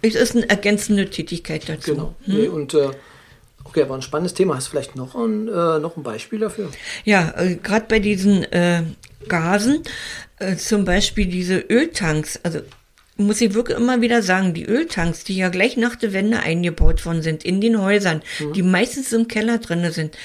Es 0.00 0.14
ist 0.14 0.34
eine 0.34 0.48
ergänzende 0.48 1.10
Tätigkeit 1.10 1.68
dazu. 1.68 1.92
Genau. 1.92 2.14
Hm? 2.24 2.34
Nee, 2.34 2.48
und 2.48 2.74
äh, 2.74 2.90
okay, 3.64 3.88
war 3.88 3.96
ein 3.96 4.02
spannendes 4.02 4.34
Thema. 4.34 4.56
Hast 4.56 4.68
du 4.68 4.70
vielleicht 4.72 4.96
noch 4.96 5.14
ein, 5.14 5.48
äh, 5.48 5.78
noch 5.78 5.96
ein 5.96 6.02
Beispiel 6.02 6.40
dafür? 6.40 6.70
Ja, 7.04 7.34
äh, 7.36 7.56
gerade 7.56 7.86
bei 7.86 7.98
diesen 7.98 8.44
äh, 8.44 8.82
Gasen, 9.28 9.82
äh, 10.38 10.56
zum 10.56 10.84
Beispiel 10.84 11.26
diese 11.26 11.58
Öltanks, 11.58 12.40
also 12.42 12.60
muss 13.16 13.40
ich 13.40 13.54
wirklich 13.54 13.76
immer 13.76 14.00
wieder 14.00 14.22
sagen, 14.22 14.54
die 14.54 14.64
Öltanks, 14.64 15.24
die 15.24 15.36
ja 15.36 15.48
gleich 15.48 15.76
nach 15.76 15.96
der 15.96 16.12
Wende 16.12 16.40
eingebaut 16.40 17.04
worden 17.04 17.22
sind, 17.22 17.44
in 17.44 17.60
den 17.60 17.80
Häusern, 17.80 18.22
mhm. 18.40 18.52
die 18.54 18.62
meistens 18.62 19.12
im 19.12 19.28
Keller 19.28 19.58
drinne 19.58 19.92
sind, 19.92 20.16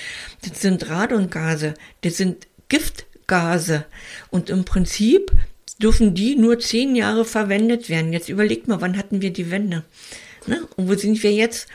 das 0.47 0.61
sind 0.61 0.89
Radongase, 0.89 1.73
das 2.01 2.17
sind 2.17 2.47
Giftgase. 2.69 3.85
Und 4.29 4.49
im 4.49 4.65
Prinzip 4.65 5.31
dürfen 5.81 6.13
die 6.13 6.35
nur 6.35 6.59
zehn 6.59 6.95
Jahre 6.95 7.25
verwendet 7.25 7.89
werden. 7.89 8.13
Jetzt 8.13 8.29
überlegt 8.29 8.67
mal, 8.67 8.81
wann 8.81 8.97
hatten 8.97 9.21
wir 9.21 9.31
die 9.31 9.51
Wende? 9.51 9.83
Ne? 10.47 10.61
Und 10.75 10.89
wo 10.89 10.95
sind 10.95 11.21
wir 11.21 11.31
jetzt? 11.31 11.67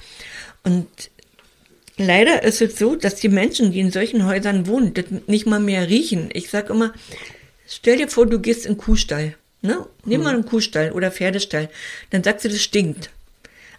Und 0.64 0.88
leider 1.96 2.42
ist 2.42 2.62
es 2.62 2.78
so, 2.78 2.96
dass 2.96 3.16
die 3.16 3.28
Menschen, 3.28 3.72
die 3.72 3.80
in 3.80 3.90
solchen 3.90 4.26
Häusern 4.26 4.66
wohnen, 4.66 4.94
das 4.94 5.06
nicht 5.26 5.46
mal 5.46 5.60
mehr 5.60 5.88
riechen. 5.88 6.30
Ich 6.32 6.50
sag 6.50 6.70
immer, 6.70 6.92
stell 7.66 7.98
dir 7.98 8.08
vor, 8.08 8.26
du 8.26 8.40
gehst 8.40 8.66
in 8.66 8.72
den 8.72 8.78
Kuhstall. 8.78 9.36
Ne? 9.62 9.86
Nimm 10.04 10.20
hm. 10.20 10.24
mal 10.24 10.34
einen 10.34 10.46
Kuhstall 10.46 10.92
oder 10.92 11.10
Pferdestall. 11.10 11.70
Dann 12.10 12.22
sagst 12.22 12.44
du, 12.44 12.48
das 12.48 12.60
stinkt. 12.60 13.10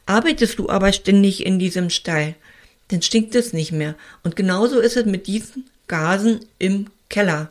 Arbeitest 0.06 0.60
du 0.60 0.70
aber 0.70 0.92
ständig 0.92 1.46
in 1.46 1.60
diesem 1.60 1.90
Stall, 1.90 2.36
dann 2.90 3.02
stinkt 3.02 3.36
es 3.36 3.54
nicht 3.54 3.72
mehr. 3.72 3.96
Und 4.24 4.36
genauso 4.36 4.80
ist 4.80 4.98
es 4.98 5.06
mit 5.06 5.28
diesen 5.28 5.70
Gasen 5.88 6.42
im 6.60 6.88
Keller. 7.10 7.50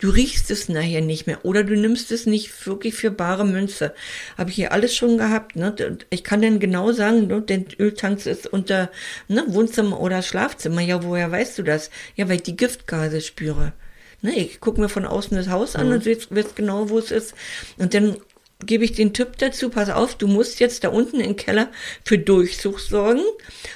Du 0.00 0.10
riechst 0.10 0.50
es 0.52 0.68
nachher 0.68 1.00
nicht 1.00 1.26
mehr 1.26 1.44
oder 1.44 1.64
du 1.64 1.74
nimmst 1.74 2.12
es 2.12 2.24
nicht 2.24 2.66
wirklich 2.66 2.94
für 2.94 3.10
bare 3.10 3.44
Münze. 3.44 3.94
Habe 4.36 4.50
ich 4.50 4.56
hier 4.56 4.70
alles 4.70 4.94
schon 4.94 5.18
gehabt. 5.18 5.56
Ne? 5.56 5.74
Ich 6.10 6.22
kann 6.22 6.40
dann 6.40 6.60
genau 6.60 6.92
sagen, 6.92 7.26
ne, 7.26 7.42
der 7.42 7.64
Öltank 7.80 8.24
ist 8.24 8.46
unter 8.46 8.90
ne, 9.26 9.44
Wohnzimmer 9.48 10.00
oder 10.00 10.22
Schlafzimmer. 10.22 10.82
Ja, 10.82 11.02
woher 11.02 11.32
weißt 11.32 11.58
du 11.58 11.64
das? 11.64 11.90
Ja, 12.14 12.28
weil 12.28 12.36
ich 12.36 12.44
die 12.44 12.56
Giftgase 12.56 13.20
spüre. 13.20 13.72
Ne, 14.20 14.36
ich 14.36 14.60
gucke 14.60 14.80
mir 14.80 14.88
von 14.88 15.04
außen 15.04 15.36
das 15.36 15.48
Haus 15.48 15.76
an 15.76 15.88
mhm. 15.88 15.92
und 15.94 16.06
weiß, 16.06 16.54
genau, 16.54 16.88
wo 16.88 16.98
es 16.98 17.10
ist. 17.10 17.34
Und 17.76 17.94
dann 17.94 18.16
gebe 18.64 18.84
ich 18.84 18.92
den 18.92 19.12
Tipp 19.12 19.38
dazu, 19.38 19.70
pass 19.70 19.90
auf, 19.90 20.16
du 20.16 20.26
musst 20.26 20.58
jetzt 20.60 20.82
da 20.82 20.88
unten 20.88 21.20
im 21.20 21.36
Keller 21.36 21.68
für 22.04 22.18
Durchsuch 22.18 22.80
sorgen. 22.80 23.22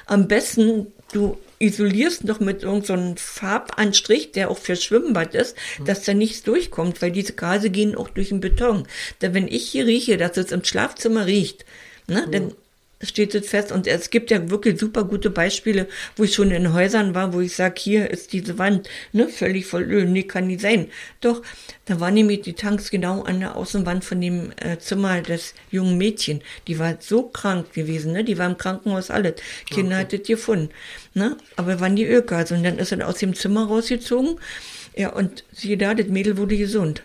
Am 0.06 0.26
besten, 0.26 0.88
du 1.12 1.38
isolierst 1.60 2.24
noch 2.24 2.40
mit 2.40 2.64
irgendeinem 2.64 3.16
so 3.16 3.22
Farbanstrich, 3.22 4.32
der 4.32 4.50
auch 4.50 4.58
für 4.58 4.74
Schwimmbad 4.74 5.36
ist, 5.36 5.56
mhm. 5.78 5.84
dass 5.84 6.02
da 6.02 6.12
nichts 6.12 6.42
durchkommt, 6.42 7.00
weil 7.00 7.12
diese 7.12 7.34
Gase 7.34 7.70
gehen 7.70 7.94
auch 7.94 8.08
durch 8.08 8.30
den 8.30 8.40
Beton. 8.40 8.88
Denn 9.20 9.34
wenn 9.34 9.46
ich 9.46 9.68
hier 9.68 9.86
rieche, 9.86 10.16
dass 10.16 10.36
es 10.36 10.50
im 10.50 10.64
Schlafzimmer 10.64 11.26
riecht, 11.26 11.64
ne, 12.08 12.24
mhm. 12.26 12.32
dann 12.32 12.54
steht 13.02 13.34
es 13.34 13.48
fest. 13.48 13.72
Und 13.72 13.86
es 13.86 14.10
gibt 14.10 14.30
ja 14.30 14.50
wirklich 14.50 14.78
super 14.78 15.04
gute 15.04 15.30
Beispiele, 15.30 15.88
wo 16.16 16.24
ich 16.24 16.34
schon 16.34 16.50
in 16.50 16.72
Häusern 16.72 17.14
war, 17.14 17.32
wo 17.32 17.40
ich 17.40 17.54
sage, 17.54 17.74
hier 17.78 18.10
ist 18.10 18.32
diese 18.32 18.58
Wand, 18.58 18.88
ne, 19.12 19.28
völlig 19.28 19.66
voll 19.66 19.82
Öl. 19.82 20.04
Nee, 20.06 20.24
kann 20.24 20.46
nicht 20.46 20.60
sein. 20.60 20.88
Doch, 21.20 21.42
da 21.86 22.00
war 22.00 22.10
nämlich 22.10 22.42
die 22.42 22.52
Tanks 22.52 22.90
genau 22.90 23.22
an 23.22 23.40
der 23.40 23.56
Außenwand 23.56 24.04
von 24.04 24.20
dem 24.20 24.52
äh, 24.56 24.78
Zimmer 24.78 25.20
des 25.20 25.54
jungen 25.70 25.98
Mädchen. 25.98 26.42
Die 26.68 26.78
war 26.78 26.96
so 27.00 27.24
krank 27.24 27.72
gewesen, 27.72 28.12
ne? 28.12 28.24
Die 28.24 28.38
war 28.38 28.46
im 28.46 28.58
Krankenhaus 28.58 29.10
alles. 29.10 29.34
Kinder 29.66 29.96
okay. 29.96 30.04
hat 30.04 30.12
das 30.12 30.26
gefunden. 30.26 30.70
Ne? 31.14 31.36
Aber 31.56 31.80
waren 31.80 31.96
die 31.96 32.06
Ölgase. 32.06 32.54
Und 32.54 32.62
dann 32.62 32.78
ist 32.78 32.92
er 32.92 33.06
aus 33.06 33.18
dem 33.18 33.34
Zimmer 33.34 33.66
rausgezogen. 33.66 34.38
Ja, 34.96 35.10
und 35.10 35.44
siehe 35.52 35.76
da, 35.76 35.94
das 35.94 36.08
Mädel 36.08 36.36
wurde 36.36 36.56
gesund. 36.56 37.02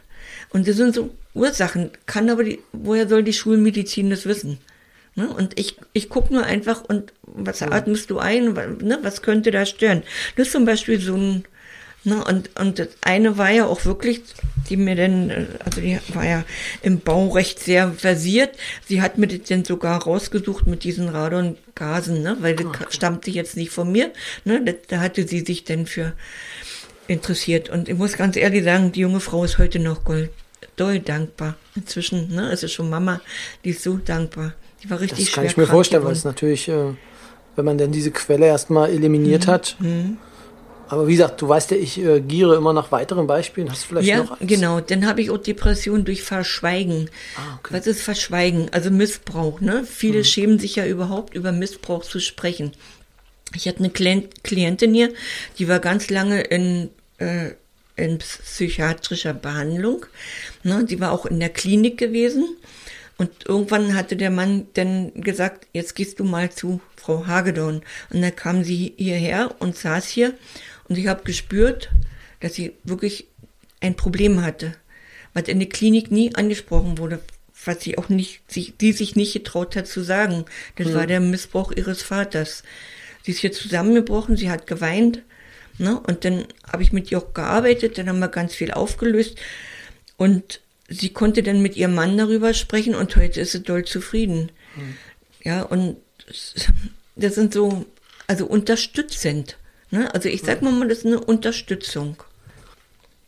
Und 0.49 0.67
das 0.67 0.75
sind 0.75 0.95
so 0.95 1.13
Ursachen. 1.33 1.91
Kann 2.05 2.29
aber 2.29 2.43
die, 2.43 2.59
woher 2.71 3.07
soll 3.07 3.23
die 3.23 3.33
Schulmedizin 3.33 4.09
das 4.09 4.25
wissen? 4.25 4.59
Ne? 5.17 5.27
Und 5.27 5.59
ich, 5.59 5.77
ich 5.93 6.09
gucke 6.09 6.31
nur 6.31 6.43
einfach 6.43 6.83
und 6.83 7.11
was 7.23 7.59
ja. 7.59 7.71
atmest 7.71 8.11
du 8.11 8.19
ein, 8.19 8.53
ne? 8.53 8.99
was 9.01 9.23
könnte 9.23 9.49
da 9.49 9.65
stören? 9.65 10.03
Das 10.35 10.47
ist 10.47 10.53
zum 10.53 10.65
Beispiel 10.65 11.01
so 11.01 11.15
ein, 11.15 11.43
ne? 12.03 12.23
und, 12.23 12.51
und 12.59 12.77
das 12.77 12.89
eine 13.01 13.39
war 13.39 13.49
ja 13.49 13.65
auch 13.65 13.83
wirklich, 13.83 14.21
die 14.69 14.77
mir 14.77 14.95
denn, 14.95 15.47
also 15.65 15.81
die 15.81 15.97
war 16.13 16.23
ja 16.23 16.45
im 16.83 16.99
Baurecht 16.99 17.57
sehr 17.57 17.93
versiert. 17.93 18.51
Sie 18.85 19.01
hat 19.01 19.17
mir 19.17 19.25
das 19.25 19.47
denn 19.47 19.65
sogar 19.65 20.03
rausgesucht 20.03 20.67
mit 20.67 20.83
diesen 20.83 21.09
Radongasen, 21.09 22.21
ne? 22.21 22.37
weil 22.41 22.55
das 22.55 22.67
okay. 22.67 22.85
stammte 22.89 23.31
jetzt 23.31 23.57
nicht 23.57 23.71
von 23.71 23.91
mir. 23.91 24.13
Ne? 24.45 24.63
Das, 24.63 24.75
da 24.87 24.99
hatte 24.99 25.27
sie 25.27 25.39
sich 25.39 25.63
denn 25.63 25.87
für 25.87 26.13
interessiert. 27.07 27.69
Und 27.69 27.89
ich 27.89 27.97
muss 27.97 28.17
ganz 28.17 28.35
ehrlich 28.35 28.63
sagen, 28.63 28.91
die 28.91 28.99
junge 28.99 29.19
Frau 29.19 29.43
ist 29.43 29.57
heute 29.57 29.79
noch 29.79 30.03
Gold 30.03 30.29
doll 30.75 30.99
dankbar. 30.99 31.55
Inzwischen, 31.75 32.33
ne, 32.35 32.51
ist 32.51 32.63
es 32.63 32.71
schon 32.71 32.89
Mama, 32.89 33.19
die 33.63 33.71
ist 33.71 33.81
so 33.81 33.97
dankbar. 33.97 34.53
Die 34.83 34.89
war 34.89 34.99
richtig 34.99 35.25
Das 35.25 35.33
kann 35.33 35.45
ich 35.45 35.57
mir 35.57 35.67
vorstellen, 35.67 36.03
weil 36.03 36.13
es 36.13 36.23
natürlich, 36.23 36.67
äh, 36.69 36.93
wenn 37.55 37.65
man 37.65 37.77
denn 37.77 37.91
diese 37.91 38.11
Quelle 38.11 38.45
erstmal 38.45 38.89
eliminiert 38.89 39.47
mhm. 39.47 39.51
hat. 39.51 39.75
Mhm. 39.79 40.17
Aber 40.89 41.07
wie 41.07 41.13
gesagt, 41.13 41.41
du 41.41 41.49
weißt 41.49 41.71
ja, 41.71 41.77
ich 41.77 41.99
äh, 41.99 42.21
giere 42.21 42.55
immer 42.55 42.71
nach 42.71 42.91
weiteren 42.91 43.27
Beispielen. 43.27 43.69
Hast 43.69 43.83
du 43.83 43.87
vielleicht 43.89 44.07
ja, 44.07 44.17
noch 44.23 44.39
eins? 44.39 44.49
genau. 44.49 44.79
Dann 44.79 45.05
habe 45.05 45.21
ich 45.21 45.31
auch 45.31 45.37
Depression 45.37 46.05
durch 46.05 46.23
Verschweigen. 46.23 47.09
Ah, 47.35 47.57
okay. 47.59 47.73
Was 47.73 47.87
ist 47.87 48.01
Verschweigen? 48.01 48.69
Also 48.71 48.89
Missbrauch. 48.89 49.59
Ne? 49.59 49.83
Viele 49.85 50.19
mhm. 50.19 50.23
schämen 50.23 50.59
sich 50.59 50.77
ja 50.77 50.85
überhaupt 50.85 51.33
über 51.33 51.51
Missbrauch 51.51 52.05
zu 52.05 52.19
sprechen. 52.19 52.71
Ich 53.53 53.67
hatte 53.67 53.79
eine 53.79 53.89
Klientin 53.89 54.93
hier, 54.93 55.13
die 55.57 55.67
war 55.69 55.79
ganz 55.79 56.09
lange 56.09 56.41
in 56.41 56.89
äh, 57.17 57.51
in 57.97 58.19
psychiatrischer 58.19 59.33
Behandlung. 59.33 60.05
Ne, 60.63 60.85
die 60.85 60.99
war 60.99 61.11
auch 61.11 61.25
in 61.25 61.39
der 61.39 61.49
Klinik 61.49 61.97
gewesen. 61.97 62.55
Und 63.17 63.45
irgendwann 63.45 63.95
hatte 63.95 64.15
der 64.15 64.29
Mann 64.29 64.67
dann 64.73 65.11
gesagt, 65.15 65.67
jetzt 65.73 65.95
gehst 65.95 66.19
du 66.19 66.23
mal 66.23 66.51
zu 66.51 66.81
Frau 66.95 67.25
Hagedorn. 67.25 67.81
Und 68.11 68.21
dann 68.21 68.35
kam 68.35 68.63
sie 68.63 68.93
hierher 68.97 69.55
und 69.59 69.75
saß 69.75 70.07
hier. 70.07 70.33
Und 70.87 70.97
ich 70.97 71.07
habe 71.07 71.23
gespürt, 71.23 71.89
dass 72.39 72.53
sie 72.53 72.73
wirklich 72.83 73.27
ein 73.81 73.95
Problem 73.95 74.43
hatte, 74.43 74.73
was 75.33 75.47
in 75.47 75.59
der 75.59 75.69
Klinik 75.69 76.11
nie 76.11 76.33
angesprochen 76.35 76.97
wurde, 76.97 77.19
was 77.65 77.81
sie 77.81 77.97
auch 77.97 78.09
nicht, 78.09 78.41
sie, 78.47 78.73
die 78.79 78.93
sich 78.93 79.15
nicht 79.15 79.33
getraut 79.33 79.75
hat 79.75 79.87
zu 79.87 80.01
sagen. 80.01 80.45
Das 80.75 80.87
mhm. 80.87 80.93
war 80.93 81.07
der 81.07 81.19
Missbrauch 81.19 81.71
ihres 81.71 82.03
Vaters. 82.03 82.63
Sie 83.23 83.31
ist 83.31 83.39
hier 83.39 83.51
zusammengebrochen, 83.51 84.37
sie 84.37 84.49
hat 84.49 84.67
geweint 84.67 85.23
Ne? 85.77 85.99
Und 85.99 86.25
dann 86.25 86.45
habe 86.71 86.83
ich 86.83 86.91
mit 86.91 87.11
ihr 87.11 87.19
auch 87.19 87.33
gearbeitet, 87.33 87.97
dann 87.97 88.09
haben 88.09 88.19
wir 88.19 88.29
ganz 88.29 88.55
viel 88.55 88.71
aufgelöst. 88.71 89.37
Und 90.17 90.61
sie 90.87 91.09
konnte 91.09 91.43
dann 91.43 91.61
mit 91.61 91.75
ihrem 91.75 91.95
Mann 91.95 92.17
darüber 92.17 92.53
sprechen 92.53 92.95
und 92.95 93.15
heute 93.15 93.41
ist 93.41 93.51
sie 93.51 93.61
doll 93.61 93.85
zufrieden. 93.85 94.51
Mhm. 94.75 94.97
Ja, 95.43 95.61
und 95.63 95.97
das 97.15 97.35
sind 97.35 97.53
so, 97.53 97.85
also 98.27 98.45
unterstützend. 98.45 99.57
Ne? 99.91 100.13
Also 100.13 100.29
ich 100.29 100.41
sag 100.41 100.61
mal, 100.61 100.87
das 100.87 100.99
ist 100.99 101.05
eine 101.05 101.19
Unterstützung. 101.19 102.21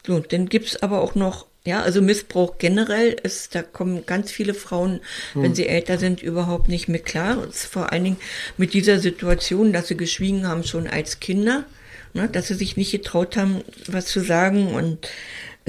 So, 0.06 0.20
dann 0.20 0.48
gibt's 0.48 0.82
aber 0.82 1.02
auch 1.02 1.16
noch, 1.16 1.46
ja, 1.66 1.82
also 1.82 2.02
Missbrauch 2.02 2.58
generell 2.58 3.12
ist, 3.12 3.54
da 3.54 3.62
kommen 3.62 4.06
ganz 4.06 4.32
viele 4.32 4.54
Frauen, 4.54 5.02
mhm. 5.34 5.44
wenn 5.44 5.56
sie 5.56 5.68
älter 5.68 5.98
sind, 5.98 6.24
überhaupt 6.24 6.70
nicht 6.70 6.88
mehr 6.88 7.02
klar. 7.02 7.38
Und 7.38 7.54
vor 7.54 7.92
allen 7.92 8.04
Dingen 8.04 8.18
mit 8.58 8.74
dieser 8.74 9.00
Situation, 9.00 9.74
dass 9.74 9.88
sie 9.88 9.98
geschwiegen 9.98 10.48
haben 10.48 10.64
schon 10.64 10.88
als 10.88 11.20
Kinder 11.20 11.66
ne, 12.14 12.28
dass 12.28 12.48
sie 12.48 12.56
sich 12.56 12.78
nicht 12.78 12.92
getraut 12.92 13.38
haben, 13.38 13.62
was 13.88 14.06
zu 14.06 14.20
sagen 14.22 14.74
und 14.74 15.08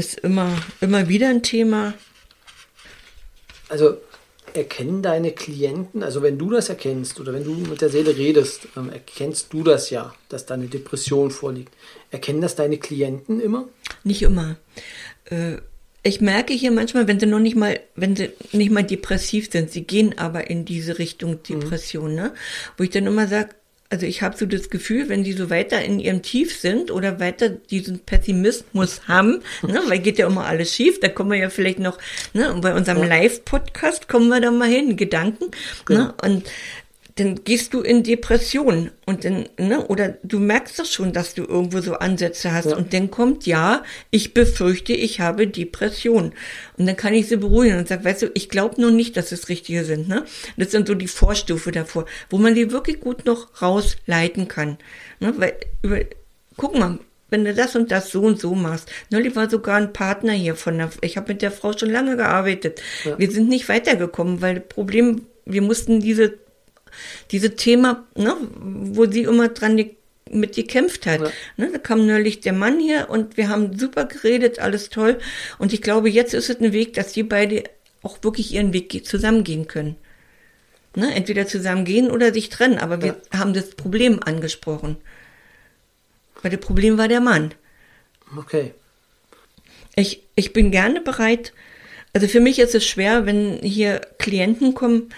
ist 0.01 0.19
immer, 0.21 0.51
immer 0.81 1.09
wieder 1.09 1.29
ein 1.29 1.43
Thema. 1.43 1.95
Also 3.69 3.99
erkennen 4.55 5.03
deine 5.03 5.33
Klienten, 5.33 6.03
also 6.03 6.23
wenn 6.23 6.39
du 6.39 6.51
das 6.51 6.69
erkennst 6.71 7.21
oder 7.21 7.33
wenn 7.33 7.45
du 7.45 7.53
mit 7.53 7.81
der 7.83 7.91
Seele 7.91 8.17
redest, 8.17 8.67
ähm, 8.77 8.91
erkennst 8.91 9.53
du 9.53 9.63
das 9.63 9.91
ja, 9.91 10.13
dass 10.29 10.47
da 10.47 10.55
eine 10.55 10.67
Depression 10.67 11.31
vorliegt. 11.31 11.73
Erkennen 12.11 12.41
das 12.41 12.57
deine 12.57 12.79
Klienten 12.79 13.41
immer? 13.41 13.69
Nicht 14.03 14.23
immer. 14.23 14.57
Äh, 15.27 15.59
ich 16.03 16.21
merke 16.23 16.55
hier 16.55 16.71
manchmal, 16.71 17.07
wenn 17.07 17.21
sie 17.21 17.27
noch 17.27 17.39
nicht 17.39 17.57
mal, 17.57 17.79
wenn 17.95 18.17
sie 18.17 18.31
nicht 18.53 18.71
mal 18.71 18.83
depressiv 18.83 19.51
sind, 19.53 19.71
sie 19.71 19.85
gehen 19.85 20.19
aber 20.19 20.49
in 20.49 20.65
diese 20.65 20.99
Richtung 20.99 21.33
mhm. 21.33 21.43
Depression, 21.43 22.11
mhm. 22.11 22.17
ne? 22.17 22.35
Wo 22.77 22.85
ich 22.85 22.91
dann 22.91 23.07
immer 23.07 23.29
sage, 23.29 23.51
also 23.91 24.07
ich 24.07 24.23
habe 24.23 24.37
so 24.37 24.47
das 24.47 24.71
Gefühl, 24.71 25.09
wenn 25.09 25.25
die 25.25 25.33
so 25.33 25.51
weiter 25.51 25.83
in 25.83 25.99
ihrem 25.99 26.23
Tief 26.23 26.57
sind 26.57 26.93
oder 26.93 27.19
weiter 27.19 27.49
diesen 27.49 27.99
Pessimismus 27.99 29.09
haben, 29.09 29.43
ne, 29.63 29.83
weil 29.89 29.99
geht 29.99 30.19
ja 30.19 30.29
immer 30.29 30.47
alles 30.47 30.73
schief, 30.73 31.01
da 31.01 31.09
kommen 31.09 31.33
wir 31.33 31.39
ja 31.39 31.51
vielleicht 31.51 31.81
noch, 31.81 31.99
ne, 32.33 32.57
bei 32.63 32.73
unserem 32.73 33.03
Live-Podcast 33.03 34.09
kommen 34.09 34.29
wir 34.29 34.41
da 34.41 34.53
mal 34.53 34.69
hin, 34.69 34.97
Gedanken, 34.97 35.47
ne, 35.47 35.51
genau. 35.85 36.05
ne, 36.05 36.15
und 36.23 36.45
dann 37.17 37.45
gehst 37.45 37.75
du 37.75 37.81
in 37.81 38.03
Depression 38.03 38.91
und 39.07 39.25
dann, 39.25 39.49
ne, 39.59 39.87
oder 39.87 40.19
du 40.23 40.39
merkst 40.39 40.79
doch 40.79 40.85
schon, 40.85 41.13
dass 41.13 41.35
du 41.35 41.45
irgendwo 41.45 41.81
so 41.81 41.95
Ansätze 41.95 42.53
hast 42.53 42.71
ja. 42.71 42.77
und 42.77 42.93
dann 42.93 43.11
kommt, 43.11 43.47
ja, 43.47 43.83
ich 44.11 44.35
befürchte, 44.35 44.93
ich 44.93 45.21
habe 45.21 45.47
Depression. 45.47 46.33
Und 46.77 46.87
dann 46.87 46.97
kann 46.97 47.15
ich 47.15 47.29
sie 47.29 47.37
beruhigen 47.37 47.79
und 47.79 47.89
sage, 47.89 48.05
weißt 48.05 48.23
du, 48.23 48.31
ich 48.35 48.49
glaube 48.49 48.81
nur 48.81 48.91
nicht, 48.91 49.17
dass 49.17 49.33
es 49.33 49.49
richtige 49.49 49.85
sind, 49.85 50.09
ne? 50.09 50.25
Das 50.57 50.71
sind 50.71 50.87
so 50.87 50.95
die 50.95 51.09
Vorstufe 51.09 51.73
davor, 51.73 52.07
wo 52.29 52.39
man 52.39 52.55
die 52.55 52.71
wirklich 52.71 53.01
gut 53.01 53.25
noch 53.27 53.63
rausleiten 53.63 54.49
kann, 54.49 54.79
ne, 55.19 55.35
weil, 55.37 55.55
über, 55.83 56.01
guck 56.57 56.79
mal, 56.79 56.99
wenn 57.31 57.45
du 57.45 57.55
das 57.55 57.77
und 57.77 57.91
das 57.91 58.11
so 58.11 58.23
und 58.23 58.41
so 58.41 58.55
machst. 58.55 58.91
Neulich 59.11 59.37
war 59.37 59.49
sogar 59.49 59.77
ein 59.77 59.93
Partner 59.93 60.33
hier 60.33 60.57
von 60.57 60.79
der, 60.79 60.91
ich 61.01 61.17
habe 61.17 61.33
mit 61.33 61.43
der 61.43 61.53
Frau 61.53 61.73
schon 61.77 61.91
lange 61.91 62.17
gearbeitet. 62.17 62.83
Ja. 63.05 63.19
Wir 63.19 63.31
sind 63.31 63.49
nicht 63.49 63.69
weitergekommen, 63.69 64.43
weil 64.43 64.57
das 64.57 64.69
Problem, 64.69 65.23
wir 65.47 65.63
mussten 65.63 66.01
diese 66.01 66.35
diese 67.31 67.57
Thema, 67.57 68.07
ne, 68.15 68.37
wo 68.61 69.07
sie 69.07 69.23
immer 69.23 69.49
dran 69.49 69.77
mit 70.31 70.55
gekämpft 70.55 71.07
hat. 71.07 71.21
Ja. 71.21 71.33
Ne, 71.57 71.71
da 71.73 71.79
kam 71.79 72.07
neulich 72.07 72.41
der 72.41 72.53
Mann 72.53 72.79
hier 72.79 73.11
und 73.11 73.37
wir 73.37 73.49
haben 73.49 73.79
super 73.79 74.05
geredet, 74.05 74.59
alles 74.59 74.89
toll. 74.91 75.19
Und 75.59 75.73
ich 75.73 75.83
glaube, 75.83 76.09
jetzt 76.09 76.35
ist 76.35 76.51
es 76.51 76.61
ein 76.61 76.73
Weg, 76.73 76.95
dass 76.95 77.13
die 77.13 77.23
beide 77.23 77.65
auch 78.03 78.19
wirklich 78.23 78.53
ihren 78.55 78.73
Weg 78.73 79.07
zusammengehen 79.07 79.67
können. 79.67 79.97
Ne, 80.97 81.15
entweder 81.15 81.47
zusammengehen 81.47 82.11
oder 82.11 82.33
sich 82.33 82.49
trennen, 82.49 82.79
aber 82.79 83.01
wir 83.01 83.17
ja. 83.33 83.39
haben 83.39 83.55
das 83.55 83.71
Problem 83.71 84.21
angesprochen. 84.23 84.97
Weil 86.43 86.51
das 86.51 86.61
Problem 86.61 86.99
war 86.99 87.07
der 87.07 87.21
Mann. 87.21 87.55
Okay. 88.37 88.75
Ich, 89.95 90.23
ich 90.35 90.53
bin 90.53 90.71
gerne 90.71 91.01
bereit, 91.01 91.53
also 92.13 92.27
für 92.27 92.41
mich 92.41 92.59
ist 92.59 92.75
es 92.75 92.87
schwer, 92.87 93.27
wenn 93.27 93.59
hier 93.63 94.01
Klienten 94.19 94.75
kommen, 94.75 95.11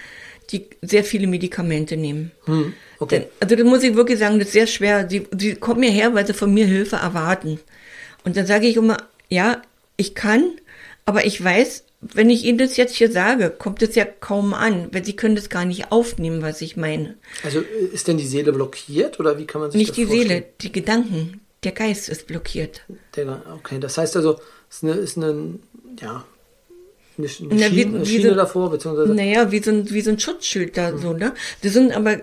die 0.51 0.67
sehr 0.81 1.03
viele 1.03 1.27
Medikamente 1.27 1.97
nehmen. 1.97 2.31
Hm, 2.45 2.73
okay. 2.99 3.19
Denn, 3.19 3.27
also 3.39 3.55
da 3.55 3.63
muss 3.63 3.83
ich 3.83 3.95
wirklich 3.95 4.19
sagen, 4.19 4.39
das 4.39 4.49
ist 4.49 4.53
sehr 4.53 4.67
schwer. 4.67 5.07
Sie, 5.09 5.27
sie 5.37 5.55
kommen 5.55 5.83
hierher, 5.83 6.13
weil 6.13 6.27
sie 6.27 6.33
von 6.33 6.53
mir 6.53 6.65
Hilfe 6.65 6.97
erwarten. 6.97 7.59
Und 8.23 8.37
dann 8.37 8.45
sage 8.45 8.67
ich 8.67 8.77
immer, 8.77 8.97
ja, 9.29 9.61
ich 9.97 10.15
kann, 10.15 10.51
aber 11.05 11.25
ich 11.25 11.43
weiß, 11.43 11.83
wenn 12.01 12.29
ich 12.29 12.43
Ihnen 12.43 12.57
das 12.57 12.77
jetzt 12.77 12.95
hier 12.95 13.11
sage, 13.11 13.49
kommt 13.49 13.81
es 13.81 13.95
ja 13.95 14.05
kaum 14.05 14.53
an, 14.53 14.89
weil 14.91 15.05
Sie 15.05 15.15
können 15.15 15.35
das 15.35 15.49
gar 15.49 15.65
nicht 15.65 15.91
aufnehmen, 15.91 16.41
was 16.41 16.61
ich 16.61 16.75
meine. 16.75 17.15
Also 17.43 17.59
äh, 17.59 17.85
ist 17.93 18.07
denn 18.07 18.17
die 18.17 18.25
Seele 18.25 18.51
blockiert 18.51 19.19
oder 19.19 19.37
wie 19.37 19.45
kann 19.45 19.61
man 19.61 19.71
sich 19.71 19.79
nicht 19.79 19.91
das 19.91 19.95
die 19.95 20.05
Seele, 20.05 20.43
die 20.61 20.71
Gedanken, 20.71 21.41
der 21.63 21.71
Geist 21.71 22.09
ist 22.09 22.27
blockiert. 22.27 22.81
okay, 23.55 23.79
das 23.79 23.97
heißt 23.97 24.17
also, 24.17 24.39
es 24.69 24.77
ist 24.77 24.83
eine, 24.83 24.93
ist 24.93 25.17
eine 25.17 25.59
ja, 26.01 26.25
eine, 27.17 27.27
eine, 27.27 27.61
Na, 27.61 27.67
Schiene, 27.69 28.01
wie, 28.01 28.05
Schiene 28.05 28.29
so, 28.29 28.35
davor, 28.35 28.71
beziehungsweise. 28.71 29.13
Naja, 29.13 29.51
wie 29.51 29.61
so 29.61 29.71
ein, 29.71 29.89
wie 29.89 30.01
so 30.01 30.11
ein 30.11 30.19
Schutzschild 30.19 30.77
da 30.77 30.91
mhm. 30.91 30.97
so, 30.99 31.13
ne? 31.13 31.33
Das 31.61 31.73
sind 31.73 31.95
aber, 31.95 32.21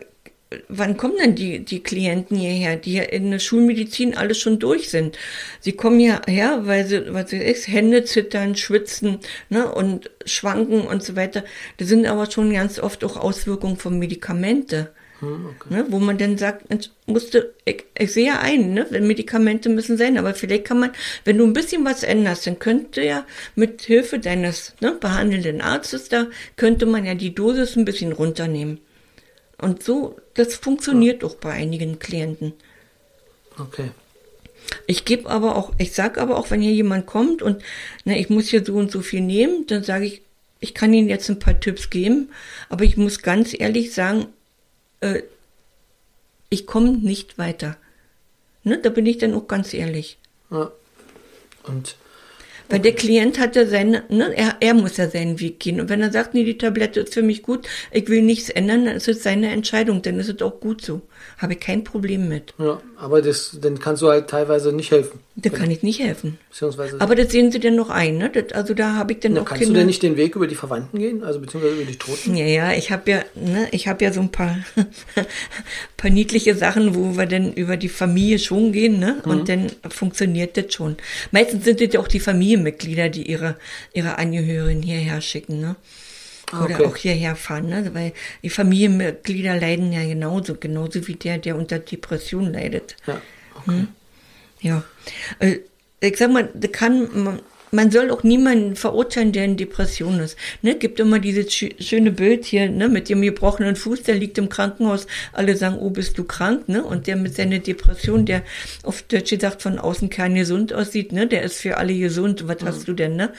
wann 0.69 0.97
kommen 0.97 1.17
denn 1.23 1.35
die, 1.35 1.65
die 1.65 1.83
Klienten 1.83 2.37
hierher, 2.37 2.77
die 2.77 2.95
ja 2.95 3.03
in 3.05 3.31
der 3.31 3.39
Schulmedizin 3.39 4.17
alles 4.17 4.39
schon 4.39 4.59
durch 4.59 4.91
sind? 4.91 5.19
Sie 5.61 5.73
kommen 5.73 5.99
hierher, 5.99 6.67
weil 6.67 6.87
sie, 6.87 7.13
was 7.13 7.31
sie 7.31 7.39
ist, 7.39 7.69
Hände 7.69 8.05
zittern, 8.05 8.57
schwitzen, 8.57 9.19
ne, 9.49 9.73
und 9.73 10.11
schwanken 10.25 10.83
und 10.83 11.03
so 11.03 11.17
weiter. 11.17 11.45
Das 11.77 11.89
sind 11.89 12.07
aber 12.07 12.31
schon 12.31 12.53
ganz 12.53 12.79
oft 12.79 13.05
auch 13.05 13.17
Auswirkungen 13.17 13.77
von 13.77 13.99
Medikamente. 13.99 14.93
Hm, 15.21 15.47
okay. 15.47 15.75
Ne, 15.75 15.87
wo 15.91 15.99
man 15.99 16.17
dann 16.17 16.39
sagt, 16.39 16.67
musste, 17.07 17.55
ich, 17.67 17.85
ich 17.97 18.13
sehe 18.13 18.27
ja 18.27 18.41
ein, 18.41 18.73
ne, 18.73 18.87
Medikamente 19.01 19.69
müssen 19.69 19.99
sein, 19.99 20.17
aber 20.17 20.35
vielleicht 20.35 20.65
kann 20.65 20.81
man, 20.81 20.93
wenn 21.25 21.37
du 21.37 21.45
ein 21.45 21.53
bisschen 21.53 21.85
was 21.85 22.03
änderst, 22.03 22.47
dann 22.47 22.59
könnte 22.59 23.03
ja 23.03 23.27
mit 23.55 23.83
Hilfe 23.83 24.19
deines 24.19 24.75
ne, 24.81 24.93
behandelnden 24.99 25.61
Arztes 25.61 26.09
da, 26.09 26.27
könnte 26.57 26.87
man 26.87 27.05
ja 27.05 27.15
die 27.15 27.35
Dosis 27.35 27.77
ein 27.77 27.85
bisschen 27.85 28.13
runternehmen. 28.13 28.81
Und 29.59 29.83
so, 29.83 30.17
das 30.35 30.55
funktioniert 30.55 31.23
ja. 31.23 31.29
doch 31.29 31.37
bei 31.37 31.51
einigen 31.51 31.99
Klienten. 31.99 32.55
Okay. 33.59 33.91
Ich 34.87 35.05
gebe 35.05 35.29
aber 35.29 35.57
auch, 35.57 35.73
ich 35.77 35.93
sage 35.93 36.21
aber 36.21 36.39
auch, 36.39 36.51
wenn 36.51 36.63
hier 36.63 36.73
jemand 36.73 37.07
kommt 37.07 37.43
und 37.43 37.63
na, 38.05 38.17
ich 38.17 38.31
muss 38.31 38.49
hier 38.49 38.65
so 38.65 38.75
und 38.77 38.91
so 38.91 39.01
viel 39.01 39.21
nehmen, 39.21 39.67
dann 39.67 39.85
sage 39.85 40.07
ich, 40.07 40.23
ich 40.61 40.75
kann 40.75 40.95
Ihnen 40.95 41.09
jetzt 41.09 41.29
ein 41.29 41.39
paar 41.39 41.59
Tipps 41.59 41.91
geben, 41.91 42.31
aber 42.69 42.85
ich 42.85 42.97
muss 42.97 43.23
ganz 43.23 43.59
ehrlich 43.59 43.93
sagen, 43.93 44.27
äh, 45.01 45.23
ich 46.49 46.67
komme 46.67 46.93
nicht 46.93 47.39
weiter. 47.39 47.77
Ne, 48.63 48.79
da 48.79 48.91
bin 48.91 49.07
ich 49.07 49.19
dann 49.19 49.35
auch 49.35 49.47
ganz 49.47 49.73
ehrlich. 49.73 50.19
Ja. 50.51 50.71
Und 51.65 51.97
weil 52.71 52.81
der 52.81 52.93
Klient 52.93 53.39
hat 53.39 53.57
ja 53.57 53.67
seine, 53.67 54.05
ne, 54.09 54.33
er, 54.37 54.57
er 54.61 54.75
muss 54.75 54.97
ja 54.97 55.09
seinen 55.09 55.41
Weg 55.41 55.61
gehen. 55.61 55.81
Und 55.81 55.89
wenn 55.89 56.01
er 56.01 56.13
sagt, 56.13 56.35
nee, 56.35 56.45
die 56.45 56.57
Tablette 56.57 57.01
ist 57.01 57.15
für 57.15 57.23
mich 57.23 57.43
gut, 57.43 57.69
ich 57.93 58.09
will 58.09 58.23
nichts 58.23 58.49
ändern, 58.49 58.87
dann 58.87 58.97
ist 58.97 59.09
es 59.09 59.23
seine 59.23 59.51
Entscheidung, 59.51 60.03
dann 60.03 60.19
ist 60.19 60.29
es 60.29 60.41
auch 60.41 60.61
gut 60.61 60.83
so. 60.83 61.03
Habe 61.39 61.55
ich 61.55 61.61
kein 61.61 61.85
Problem 61.85 62.29
mit. 62.29 62.55
Ja, 62.59 62.81
aber 62.97 63.23
das, 63.23 63.57
dann 63.61 63.79
kannst 63.79 64.03
du 64.03 64.09
halt 64.09 64.29
teilweise 64.29 64.73
nicht 64.73 64.91
helfen. 64.91 65.21
Da 65.37 65.49
kann 65.49 65.71
ich 65.71 65.83
nicht 65.83 66.01
helfen. 66.01 66.39
Beziehungsweise 66.51 67.01
aber 67.01 67.15
das 67.15 67.31
sehen 67.31 67.51
sie 67.51 67.61
dann 67.61 67.77
noch 67.77 67.89
ein, 67.89 68.19
ne? 68.19 68.31
Das, 68.31 68.53
also 68.53 68.75
da 68.75 68.95
habe 68.95 69.13
ich 69.13 69.21
dann 69.21 69.39
auch 69.39 69.47
Kannst 69.47 69.63
Kinder. 69.63 69.75
du 69.75 69.79
denn 69.81 69.87
nicht 69.87 70.03
den 70.03 70.17
Weg 70.17 70.37
über 70.37 70.47
die 70.47 70.55
Verwandten 70.55 70.99
gehen, 70.99 71.23
also 71.23 71.41
beziehungsweise 71.41 71.77
über 71.77 71.91
die 71.91 71.97
Toten? 71.97 72.37
Ja, 72.37 72.45
ja, 72.45 72.73
ich 72.73 72.91
habe 72.91 73.11
ja, 73.11 73.25
ne, 73.35 73.69
ich 73.71 73.89
habe 73.89 74.05
ja 74.05 74.13
so 74.13 74.21
ein 74.21 74.31
paar, 74.31 74.59
paar 75.97 76.11
niedliche 76.11 76.55
Sachen, 76.55 76.95
wo 76.95 77.17
wir 77.17 77.27
dann 77.27 77.55
über 77.55 77.77
die 77.79 77.89
Familie 77.89 78.39
schon 78.39 78.73
gehen, 78.73 78.99
ne? 78.99 79.23
Und 79.25 79.43
mhm. 79.43 79.45
dann 79.47 79.67
funktioniert 79.91 80.57
das 80.59 80.75
schon. 80.75 80.97
Meistens 81.31 81.65
sind 81.65 81.81
es 81.81 81.95
ja 81.95 82.01
auch 82.01 82.09
die 82.09 82.21
Familienmitglieder, 82.61 83.09
die 83.09 83.29
ihre, 83.29 83.57
ihre 83.93 84.19
Angehörigen 84.19 84.83
hierher 84.83 85.21
schicken, 85.21 85.61
ne? 85.61 85.77
Oder 86.53 86.75
okay. 86.75 86.85
auch 86.85 86.97
hierher 86.97 87.37
fahren, 87.37 87.69
ne? 87.69 87.91
weil 87.95 88.13
die 88.43 88.51
Familienmitglieder 88.51 89.61
leiden 89.61 89.93
ja 89.93 90.03
genauso, 90.03 90.57
genauso 90.57 91.07
wie 91.07 91.15
der, 91.15 91.39
der 91.39 91.55
unter 91.55 91.79
Depression 91.79 92.53
leidet. 92.53 92.97
Ja. 93.07 93.23
Okay. 93.55 93.71
Hm? 93.71 93.89
Ja. 94.61 94.83
Äh, 95.39 95.59
ich 96.01 96.17
sag 96.17 96.33
mal, 96.33 96.51
da 96.53 96.67
kann, 96.67 97.41
man 97.71 97.91
soll 97.91 98.11
auch 98.11 98.23
niemanden 98.23 98.77
verurteilen, 98.77 99.33
der 99.33 99.45
in 99.45 99.57
Depression 99.57 100.21
ist. 100.21 100.37
Ne, 100.63 100.77
gibt 100.77 101.01
immer 101.01 101.19
dieses 101.19 101.53
schöne 101.53 102.11
Bild 102.11 102.45
hier, 102.45 102.69
ne, 102.69 102.89
mit 102.89 103.09
dem 103.09 103.23
gebrochenen 103.23 103.77
Fuß, 103.77 104.03
der 104.03 104.17
liegt 104.17 104.39
im 104.39 104.49
Krankenhaus. 104.49 105.07
Alle 105.33 105.57
sagen, 105.57 105.79
oh, 105.79 105.91
bist 105.91 106.19
du 106.19 106.25
krank, 106.25 106.69
ne? 106.69 106.83
Und 106.83 107.07
der 107.07 107.17
mit 107.17 107.35
seiner 107.35 107.59
Depression, 107.59 108.27
der 108.27 108.43
auf 108.83 109.03
Deutsch 109.03 109.31
gesagt 109.31 109.63
von 109.63 109.79
außen 109.79 110.11
kein 110.11 110.35
gesund 110.35 110.73
aussieht, 110.73 111.13
ne, 111.13 111.27
der 111.27 111.43
ist 111.43 111.57
für 111.57 111.77
alle 111.77 111.97
gesund. 111.97 112.49
Was 112.49 112.63
mhm. 112.63 112.67
hast 112.67 112.89
du 112.89 112.93
denn, 112.93 113.17
ne? 113.17 113.33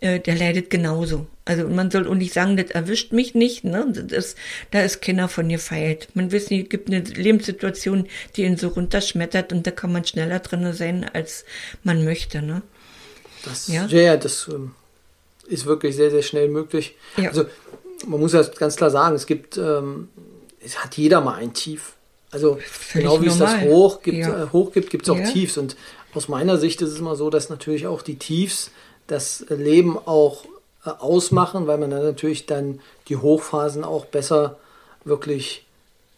Äh, 0.00 0.20
der 0.20 0.36
leidet 0.36 0.70
genauso. 0.70 1.26
Also 1.44 1.68
man 1.68 1.92
soll 1.92 2.08
auch 2.08 2.14
nicht 2.14 2.32
sagen, 2.32 2.56
das 2.56 2.72
erwischt 2.72 3.12
mich 3.12 3.36
nicht, 3.36 3.62
ne? 3.62 3.86
Das, 4.08 4.34
da 4.72 4.80
ist 4.80 5.00
keiner 5.00 5.28
von 5.28 5.48
gefeilt. 5.48 6.08
Man 6.14 6.32
weiß 6.32 6.50
nicht, 6.50 6.64
es 6.64 6.68
gibt 6.68 6.88
eine 6.88 7.00
Lebenssituation, 7.00 8.08
die 8.34 8.42
ihn 8.42 8.56
so 8.56 8.68
runterschmettert 8.68 9.52
und 9.52 9.64
da 9.64 9.70
kann 9.70 9.92
man 9.92 10.04
schneller 10.04 10.40
drin 10.40 10.72
sein, 10.72 11.06
als 11.12 11.44
man 11.84 12.04
möchte, 12.04 12.42
ne? 12.42 12.62
Das, 13.46 13.68
ja? 13.68 13.86
ja, 13.86 14.16
das 14.16 14.48
ähm, 14.48 14.72
ist 15.46 15.66
wirklich 15.66 15.96
sehr, 15.96 16.10
sehr 16.10 16.22
schnell 16.22 16.48
möglich. 16.48 16.96
Ja. 17.16 17.30
Also 17.30 17.46
man 18.06 18.20
muss 18.20 18.32
ja 18.32 18.42
ganz 18.42 18.76
klar 18.76 18.90
sagen, 18.90 19.16
es 19.16 19.26
gibt, 19.26 19.56
ähm, 19.56 20.08
es 20.60 20.82
hat 20.82 20.96
jeder 20.96 21.20
mal 21.20 21.34
ein 21.34 21.54
Tief. 21.54 21.92
Also 22.30 22.58
Völlig 22.60 23.06
genau 23.08 23.22
wie 23.22 23.28
normal. 23.28 23.54
es 23.54 23.60
das 23.60 23.70
Hoch 23.70 24.02
gibt, 24.02 24.18
ja. 24.18 24.44
äh, 24.44 24.46
Hoch 24.52 24.72
gibt, 24.72 24.90
gibt 24.90 25.04
es 25.04 25.10
auch 25.10 25.18
ja. 25.18 25.30
Tiefs. 25.30 25.56
Und 25.56 25.76
aus 26.14 26.28
meiner 26.28 26.58
Sicht 26.58 26.82
ist 26.82 26.90
es 26.90 26.98
immer 26.98 27.16
so, 27.16 27.30
dass 27.30 27.48
natürlich 27.48 27.86
auch 27.86 28.02
die 28.02 28.18
Tiefs 28.18 28.70
das 29.06 29.46
Leben 29.48 29.96
auch 29.96 30.44
äh, 30.84 30.90
ausmachen, 30.90 31.66
weil 31.66 31.78
man 31.78 31.90
dann 31.90 32.02
natürlich 32.02 32.46
dann 32.46 32.80
die 33.08 33.16
Hochphasen 33.16 33.84
auch 33.84 34.06
besser 34.06 34.58
wirklich 35.04 35.64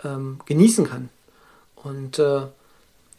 ähm, 0.05 0.41
genießen 0.47 0.89
kann. 0.89 1.11
Und 1.77 2.19
äh, 2.19 2.43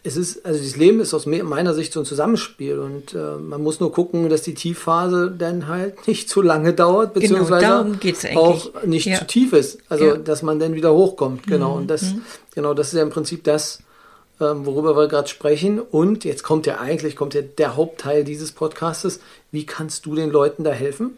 es 0.03 0.15
ist, 0.15 0.45
also 0.45 0.63
das 0.63 0.77
Leben 0.77 1.01
ist 1.01 1.13
aus 1.13 1.25
meiner 1.25 1.73
Sicht 1.73 1.91
so 1.91 1.99
ein 1.99 2.05
Zusammenspiel 2.05 2.79
und 2.79 3.13
äh, 3.13 3.35
man 3.35 3.61
muss 3.61 3.81
nur 3.81 3.91
gucken, 3.91 4.29
dass 4.29 4.41
die 4.43 4.53
Tiefphase 4.53 5.33
dann 5.37 5.67
halt 5.67 6.07
nicht 6.07 6.29
zu 6.29 6.41
lange 6.41 6.73
dauert, 6.73 7.13
genau, 7.13 7.21
beziehungsweise 7.21 7.85
genau, 8.25 8.41
auch 8.41 8.83
nicht 8.85 9.05
ja. 9.05 9.17
zu 9.17 9.27
tief 9.27 9.51
ist. 9.51 9.79
Also 9.89 10.05
ja. 10.05 10.17
dass 10.17 10.41
man 10.41 10.59
dann 10.59 10.73
wieder 10.73 10.93
hochkommt. 10.93 11.47
Genau. 11.47 11.71
Mhm. 11.71 11.81
Und 11.81 11.87
das, 11.87 12.13
mhm. 12.13 12.21
genau, 12.55 12.73
das 12.73 12.87
ist 12.87 12.93
ja 12.93 13.01
im 13.01 13.09
Prinzip 13.09 13.43
das, 13.43 13.79
ähm, 14.39 14.65
worüber 14.65 14.95
wir 14.95 15.09
gerade 15.09 15.27
sprechen. 15.27 15.79
Und 15.79 16.23
jetzt 16.23 16.43
kommt 16.43 16.65
ja 16.65 16.79
eigentlich, 16.79 17.17
kommt 17.17 17.33
ja 17.33 17.41
der 17.41 17.75
Hauptteil 17.75 18.23
dieses 18.23 18.53
Podcastes. 18.53 19.19
Wie 19.51 19.65
kannst 19.65 20.05
du 20.05 20.15
den 20.15 20.29
Leuten 20.29 20.63
da 20.63 20.71
helfen? 20.71 21.17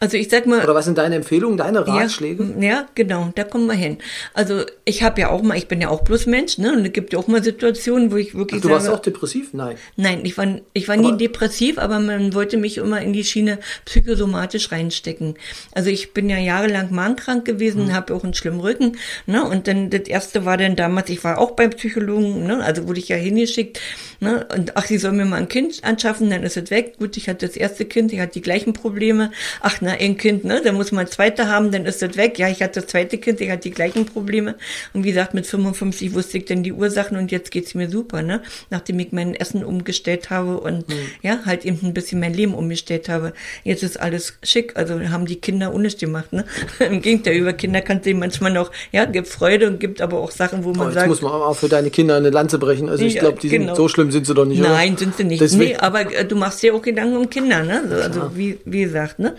Also 0.00 0.16
ich 0.16 0.28
sag 0.28 0.46
mal. 0.46 0.62
Oder 0.62 0.74
was 0.74 0.84
sind 0.84 0.98
deine 0.98 1.16
Empfehlungen, 1.16 1.56
deine 1.56 1.86
Ratschläge? 1.86 2.54
Ja, 2.58 2.66
ja 2.66 2.86
genau, 2.94 3.30
da 3.34 3.44
kommen 3.44 3.66
wir 3.66 3.74
hin. 3.74 3.98
Also 4.34 4.62
ich 4.84 5.02
habe 5.02 5.20
ja 5.20 5.30
auch 5.30 5.42
mal, 5.42 5.56
ich 5.56 5.68
bin 5.68 5.80
ja 5.80 5.88
auch 5.88 6.02
bloß 6.02 6.26
Mensch, 6.26 6.58
ne? 6.58 6.72
Und 6.72 6.84
es 6.84 6.92
gibt 6.92 7.12
ja 7.12 7.18
auch 7.18 7.28
mal 7.28 7.42
Situationen, 7.42 8.10
wo 8.12 8.16
ich 8.16 8.34
wirklich. 8.34 8.58
Ach, 8.58 8.62
du 8.62 8.68
sage, 8.68 8.84
warst 8.84 8.88
auch 8.88 9.02
depressiv? 9.02 9.50
Nein. 9.52 9.76
Nein, 9.96 10.20
ich 10.24 10.36
war, 10.38 10.46
ich 10.72 10.88
war 10.88 10.96
nie 10.96 11.16
depressiv, 11.16 11.78
aber 11.78 12.00
man 12.00 12.34
wollte 12.34 12.56
mich 12.56 12.78
immer 12.78 13.00
in 13.00 13.12
die 13.12 13.24
Schiene 13.24 13.58
psychosomatisch 13.84 14.72
reinstecken. 14.72 15.34
Also 15.72 15.90
ich 15.90 16.12
bin 16.12 16.28
ja 16.28 16.38
jahrelang 16.38 16.92
magenkrank 16.92 17.44
gewesen, 17.44 17.86
mhm. 17.86 17.92
habe 17.92 18.14
auch 18.14 18.24
einen 18.24 18.34
schlimmen 18.34 18.60
Rücken, 18.60 18.96
ne? 19.26 19.44
Und 19.44 19.68
dann 19.68 19.90
das 19.90 20.02
erste 20.02 20.44
war 20.44 20.56
dann 20.56 20.76
damals, 20.76 21.10
ich 21.10 21.22
war 21.24 21.38
auch 21.38 21.52
beim 21.52 21.70
Psychologen, 21.70 22.46
ne? 22.46 22.62
Also 22.62 22.88
wurde 22.88 23.00
ich 23.00 23.08
ja 23.08 23.16
hingeschickt, 23.16 23.80
ne? 24.20 24.46
Und 24.54 24.76
ach, 24.76 24.86
sie 24.86 24.98
soll 24.98 25.12
mir 25.12 25.24
mal 25.24 25.36
ein 25.36 25.48
Kind 25.48 25.84
anschaffen, 25.84 26.30
dann 26.30 26.42
ist 26.42 26.56
es 26.56 26.70
weg. 26.70 26.96
Gut, 26.98 27.16
ich 27.16 27.28
hatte 27.28 27.46
das 27.46 27.56
erste 27.56 27.84
Kind, 27.84 28.12
ich 28.12 28.20
hatte 28.20 28.32
die 28.32 28.42
gleichen 28.42 28.72
Probleme 28.72 29.30
ach 29.62 29.80
na, 29.80 29.92
ein 29.92 30.16
Kind, 30.16 30.44
ne, 30.44 30.60
da 30.62 30.72
muss 30.72 30.92
man 30.92 31.06
ein 31.06 31.10
zweite 31.10 31.48
haben, 31.48 31.70
dann 31.70 31.86
ist 31.86 32.02
das 32.02 32.16
weg. 32.16 32.38
Ja, 32.38 32.48
ich 32.48 32.62
hatte 32.62 32.80
das 32.80 32.88
zweite 32.88 33.18
Kind, 33.18 33.40
ich 33.40 33.50
hatte 33.50 33.62
die 33.62 33.70
gleichen 33.70 34.06
Probleme. 34.06 34.56
Und 34.92 35.04
wie 35.04 35.08
gesagt, 35.08 35.34
mit 35.34 35.46
55 35.46 36.14
wusste 36.14 36.38
ich 36.38 36.44
dann 36.44 36.62
die 36.62 36.72
Ursachen 36.72 37.16
und 37.16 37.30
jetzt 37.30 37.50
geht's 37.50 37.74
mir 37.74 37.88
super, 37.88 38.22
ne, 38.22 38.42
nachdem 38.70 38.98
ich 38.98 39.12
mein 39.12 39.34
Essen 39.34 39.64
umgestellt 39.64 40.30
habe 40.30 40.60
und 40.60 40.88
mhm. 40.88 40.94
ja, 41.22 41.40
halt 41.46 41.64
eben 41.64 41.78
ein 41.82 41.94
bisschen 41.94 42.20
mein 42.20 42.34
Leben 42.34 42.54
umgestellt 42.54 43.08
habe. 43.08 43.32
Jetzt 43.64 43.82
ist 43.82 44.00
alles 44.00 44.34
schick, 44.42 44.76
also 44.76 45.00
haben 45.00 45.26
die 45.26 45.36
Kinder 45.36 45.72
unnötig 45.72 46.00
gemacht, 46.00 46.32
ne. 46.32 46.44
Im 46.78 47.00
Gegenteil, 47.00 47.36
über 47.36 47.52
Kinder 47.52 47.80
kannst 47.80 48.06
du 48.06 48.14
manchmal 48.14 48.52
noch, 48.52 48.70
ja, 48.90 49.04
gibt 49.04 49.28
Freude 49.28 49.68
und 49.68 49.80
gibt 49.80 50.00
aber 50.00 50.18
auch 50.18 50.30
Sachen, 50.30 50.64
wo 50.64 50.70
man 50.70 50.80
aber 50.80 50.90
jetzt 50.90 50.94
sagt. 50.94 51.08
muss 51.08 51.22
man 51.22 51.32
auch 51.32 51.56
für 51.56 51.68
deine 51.68 51.90
Kinder 51.90 52.16
eine 52.16 52.30
Lanze 52.30 52.58
brechen. 52.58 52.88
Also 52.88 53.04
ich 53.04 53.14
ja, 53.14 53.20
glaube, 53.20 53.38
die 53.40 53.48
genau. 53.48 53.66
sind 53.68 53.76
so 53.76 53.88
schlimm 53.88 54.10
sind 54.10 54.26
sie 54.26 54.34
doch 54.34 54.44
nicht. 54.44 54.60
Nein, 54.60 54.92
oder? 54.92 54.98
sind 54.98 55.16
sie 55.16 55.24
nicht. 55.24 55.40
Deswegen. 55.40 55.72
Nee, 55.72 55.76
aber 55.76 56.12
äh, 56.12 56.24
du 56.24 56.36
machst 56.36 56.62
dir 56.62 56.74
auch 56.74 56.82
Gedanken 56.82 57.16
um 57.16 57.30
Kinder, 57.30 57.62
ne? 57.62 57.82
Also, 58.02 58.20
ja. 58.20 58.30
wie, 58.34 58.58
wie 58.64 58.82
gesagt, 58.82 59.18
ne? 59.18 59.34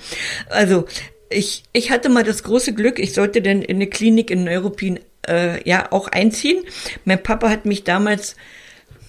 Also 0.49 0.85
ich, 1.29 1.63
ich 1.73 1.91
hatte 1.91 2.09
mal 2.09 2.23
das 2.23 2.43
große 2.43 2.73
Glück, 2.73 2.99
ich 2.99 3.13
sollte 3.13 3.41
denn 3.41 3.61
in 3.61 3.77
eine 3.77 3.87
Klinik 3.87 4.29
in 4.29 4.43
Neuruppin 4.43 4.99
äh, 5.27 5.67
ja 5.67 5.91
auch 5.91 6.07
einziehen. 6.07 6.63
Mein 7.05 7.21
Papa 7.21 7.49
hat 7.49 7.65
mich 7.65 7.83
damals 7.83 8.35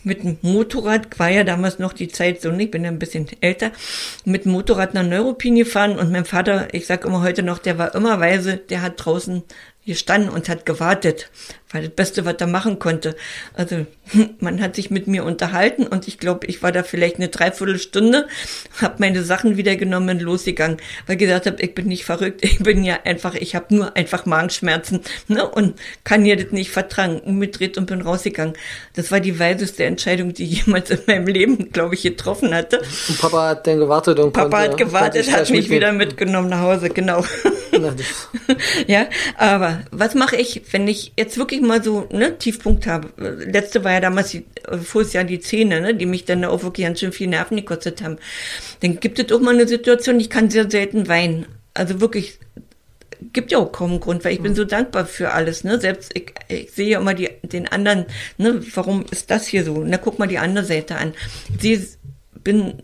mit 0.05 0.23
dem 0.23 0.39
Motorrad, 0.43 1.19
war 1.19 1.31
ja 1.31 1.45
damals 1.45 1.79
noch 1.79 1.93
die 1.93 2.09
Zeit 2.09 2.43
so, 2.43 2.53
ich 2.53 2.71
bin 2.71 2.85
ja 2.85 2.91
ein 2.91 2.99
bisschen 2.99 3.27
älter, 3.41 3.73
mit 4.25 4.45
dem 4.45 4.53
Motorrad 4.53 4.95
nach 4.95 5.03
Neuruppin 5.03 5.57
gefahren 5.57 5.99
und 5.99 6.13
mein 6.13 6.27
Vater, 6.27 6.69
ich 6.73 6.87
sag 6.87 7.05
immer 7.05 7.23
heute 7.23 7.43
noch, 7.43 7.59
der 7.59 7.79
war 7.79 7.95
immer 7.95 8.21
weise, 8.21 8.59
der 8.59 8.83
hat 8.83 9.05
draußen 9.05 9.43
gestanden 9.87 10.31
und 10.31 10.49
hat 10.49 10.67
gewartet 10.67 11.31
war 11.75 11.81
das 11.81 11.91
Beste, 11.91 12.25
was 12.25 12.37
er 12.39 12.47
machen 12.47 12.79
konnte. 12.79 13.17
Also 13.55 13.87
man 14.39 14.61
hat 14.63 14.77
sich 14.77 14.91
mit 14.91 15.07
mir 15.07 15.25
unterhalten 15.25 15.87
und 15.87 16.09
ich 16.09 16.19
glaube, 16.19 16.47
ich 16.47 16.63
war 16.63 16.73
da 16.73 16.83
vielleicht 16.83 17.17
eine 17.17 17.29
Dreiviertelstunde, 17.29 18.29
habe 18.81 18.95
meine 18.99 19.23
Sachen 19.23 19.57
wieder 19.57 19.77
genommen 19.77 20.09
und 20.11 20.23
losgegangen, 20.23 20.79
weil 21.07 21.17
ich 21.17 21.21
gesagt 21.21 21.47
habe, 21.47 21.61
ich 21.61 21.75
bin 21.75 21.87
nicht 21.87 22.05
verrückt, 22.05 22.45
ich 22.45 22.61
bin 22.61 22.85
ja 22.85 22.99
einfach, 23.05 23.35
ich 23.35 23.55
habe 23.55 23.75
nur 23.75 23.97
einfach 23.97 24.25
Magenschmerzen 24.25 25.01
ne, 25.29 25.49
und 25.49 25.75
kann 26.05 26.25
ja 26.25 26.37
das 26.37 26.53
nicht 26.53 26.71
vertragen. 26.71 27.21
Umgedreht 27.21 27.77
und 27.77 27.87
bin 27.87 28.01
rausgegangen. 28.03 28.55
Das 28.95 29.11
war 29.11 29.19
die 29.19 29.39
weiseste 29.39 29.85
Entscheidung, 29.85 30.33
die 30.33 30.45
ich 30.45 30.65
jemals 30.65 30.91
in 30.91 31.01
meinem 31.07 31.27
Leben, 31.27 31.73
glaube 31.73 31.95
ich, 31.95 32.03
getroffen 32.03 32.55
hatte. 32.55 32.81
Und 33.09 33.19
Papa 33.19 33.49
hat 33.49 33.67
dann 33.67 33.79
gewartet 33.79 34.19
und 34.19 34.33
Papa 34.33 34.49
konnte, 34.49 34.71
hat 34.71 34.77
gewartet, 34.77 35.33
hat 35.33 35.51
mich 35.51 35.71
wieder 35.71 35.93
mitgenommen 35.93 36.49
nach 36.49 36.61
Hause, 36.61 36.91
genau. 36.91 37.25
ja, 38.87 39.07
aber 39.37 39.81
was 39.91 40.15
mache 40.15 40.37
ich, 40.37 40.63
wenn 40.71 40.87
ich 40.87 41.13
jetzt 41.17 41.37
wirklich 41.37 41.61
mal 41.65 41.83
so 41.83 42.09
ne, 42.13 42.39
Tiefpunkt 42.39 42.87
habe. 42.87 43.09
Letzte 43.17 43.85
war 43.85 43.93
ja 43.93 44.01
damals 44.01 44.31
die, 44.31 44.45
voriges 44.83 45.13
Jahr 45.13 45.25
die 45.25 45.41
Zähne, 45.41 45.81
ne, 45.81 45.95
die 45.95 46.07
mich 46.07 46.25
dann 46.25 46.45
auch 46.45 46.63
wirklich 46.63 46.87
ganz 46.87 47.01
schön 47.01 47.13
viel 47.13 47.29
Nerven 47.29 47.57
gekostet 47.57 48.03
haben. 48.03 48.19
Dann 48.81 49.01
gibt 49.01 49.19
es 49.19 49.33
auch 49.33 49.41
mal 49.41 49.55
eine 49.55 49.69
Situation, 49.69 50.21
ich 50.21 50.31
kann 50.31 50.51
sehr 50.51 50.71
selten 50.71 51.09
weinen. 51.09 51.47
Also 51.75 52.01
wirklich, 52.01 52.39
gibt 53.33 53.53
ja 53.53 53.59
auch 53.59 53.73
kaum 53.73 53.93
einen 53.93 54.01
Grund, 54.01 54.25
weil 54.25 54.33
ich 54.33 54.43
bin 54.43 54.53
mhm. 54.53 54.57
so 54.57 54.65
dankbar 54.65 55.07
für 55.07 55.33
alles, 55.33 55.65
ne? 55.65 55.81
Selbst 55.81 56.13
ich, 56.15 56.33
ich 56.49 56.71
sehe 56.71 56.89
ja 56.89 57.01
immer 57.01 57.15
die, 57.15 57.31
den 57.43 57.69
anderen, 57.69 58.07
ne? 58.39 58.61
Warum 58.75 59.05
ist 59.11 59.31
das 59.31 59.47
hier 59.47 59.65
so? 59.65 59.83
Na, 59.85 59.97
guck 59.97 60.19
mal 60.19 60.29
die 60.29 60.39
andere 60.39 60.65
Seite 60.65 60.97
an. 60.97 61.15
Ich 61.55 61.63
sehe, 61.63 61.87
bin, 62.43 62.75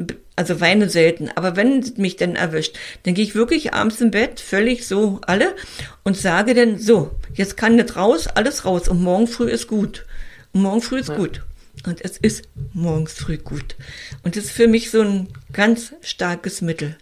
also 0.40 0.58
weine 0.62 0.88
selten, 0.88 1.30
aber 1.34 1.54
wenn 1.54 1.80
es 1.80 1.98
mich 1.98 2.16
denn 2.16 2.34
erwischt, 2.34 2.78
dann 3.02 3.12
gehe 3.12 3.22
ich 3.22 3.34
wirklich 3.34 3.74
abends 3.74 4.00
im 4.00 4.10
Bett, 4.10 4.40
völlig 4.40 4.86
so 4.86 5.20
alle, 5.26 5.54
und 6.02 6.16
sage 6.16 6.54
dann, 6.54 6.78
so, 6.78 7.10
jetzt 7.34 7.58
kann 7.58 7.76
nicht 7.76 7.94
raus, 7.94 8.26
alles 8.26 8.64
raus 8.64 8.88
und 8.88 9.02
morgen 9.02 9.26
früh 9.26 9.50
ist 9.50 9.68
gut. 9.68 10.06
Und 10.54 10.62
morgen 10.62 10.80
früh 10.80 10.98
ist 10.98 11.10
ja. 11.10 11.16
gut. 11.16 11.42
Und 11.86 12.02
es 12.02 12.16
ist 12.16 12.44
morgens 12.72 13.12
früh 13.12 13.36
gut. 13.36 13.76
Und 14.22 14.36
das 14.36 14.44
ist 14.44 14.52
für 14.52 14.66
mich 14.66 14.90
so 14.90 15.02
ein 15.02 15.28
ganz 15.52 15.92
starkes 16.00 16.62
Mittel. 16.62 16.96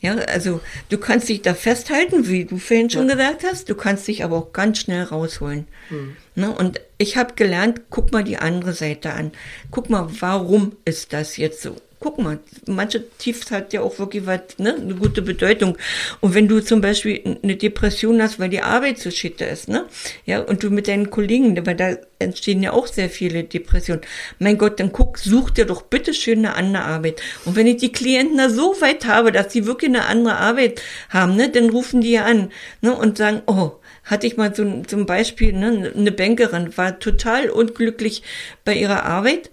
Ja, 0.00 0.16
also 0.16 0.60
du 0.90 0.98
kannst 0.98 1.30
dich 1.30 1.40
da 1.40 1.54
festhalten, 1.54 2.28
wie 2.28 2.44
du 2.44 2.58
vorhin 2.58 2.90
schon 2.90 3.08
ja. 3.08 3.14
gesagt 3.14 3.44
hast, 3.44 3.70
du 3.70 3.74
kannst 3.74 4.06
dich 4.08 4.24
aber 4.24 4.36
auch 4.36 4.52
ganz 4.52 4.78
schnell 4.78 5.04
rausholen. 5.04 5.66
Mhm. 5.88 6.16
Ne? 6.34 6.50
Und 6.54 6.82
ich 6.98 7.16
habe 7.16 7.32
gelernt, 7.34 7.82
guck 7.88 8.12
mal 8.12 8.24
die 8.24 8.36
andere 8.36 8.74
Seite 8.74 9.14
an. 9.14 9.32
Guck 9.70 9.88
mal, 9.88 10.06
warum 10.20 10.76
ist 10.84 11.14
das 11.14 11.38
jetzt 11.38 11.62
so? 11.62 11.76
Guck 12.02 12.18
mal, 12.18 12.40
manche 12.66 13.08
Tiefs 13.18 13.50
hat 13.50 13.72
ja 13.72 13.80
auch 13.80 13.98
wirklich 13.98 14.26
was, 14.26 14.40
ne, 14.58 14.74
eine 14.74 14.94
gute 14.94 15.22
Bedeutung. 15.22 15.78
Und 16.20 16.34
wenn 16.34 16.48
du 16.48 16.60
zum 16.60 16.80
Beispiel 16.80 17.38
eine 17.42 17.56
Depression 17.56 18.20
hast, 18.20 18.38
weil 18.38 18.50
die 18.50 18.60
Arbeit 18.60 18.98
so 18.98 19.10
schitter 19.10 19.48
ist, 19.48 19.68
ne, 19.68 19.86
ja, 20.26 20.40
und 20.40 20.62
du 20.62 20.70
mit 20.70 20.88
deinen 20.88 21.10
Kollegen, 21.10 21.64
weil 21.64 21.76
da 21.76 21.96
entstehen 22.18 22.62
ja 22.62 22.72
auch 22.72 22.86
sehr 22.86 23.08
viele 23.08 23.44
Depressionen. 23.44 24.02
Mein 24.38 24.58
Gott, 24.58 24.80
dann 24.80 24.92
guck, 24.92 25.18
such 25.18 25.50
dir 25.50 25.64
doch 25.64 25.82
bitte 25.82 26.12
schön 26.12 26.40
eine 26.40 26.56
andere 26.56 26.84
Arbeit. 26.84 27.22
Und 27.44 27.56
wenn 27.56 27.66
ich 27.66 27.76
die 27.76 27.92
Klienten 27.92 28.36
da 28.36 28.50
so 28.50 28.74
weit 28.80 29.06
habe, 29.06 29.32
dass 29.32 29.52
sie 29.52 29.66
wirklich 29.66 29.90
eine 29.90 30.06
andere 30.06 30.36
Arbeit 30.36 30.82
haben, 31.08 31.36
ne, 31.36 31.48
dann 31.48 31.70
rufen 31.70 32.00
die 32.00 32.12
ja 32.12 32.24
an, 32.24 32.50
ne, 32.80 32.94
und 32.94 33.16
sagen, 33.16 33.42
oh, 33.46 33.72
hatte 34.04 34.26
ich 34.26 34.36
mal 34.36 34.54
so 34.54 34.82
zum 34.82 35.06
Beispiel, 35.06 35.52
ne, 35.52 35.92
eine 35.96 36.10
Bankerin 36.10 36.76
war 36.76 36.98
total 36.98 37.48
unglücklich 37.48 38.22
bei 38.64 38.74
ihrer 38.74 39.04
Arbeit 39.04 39.51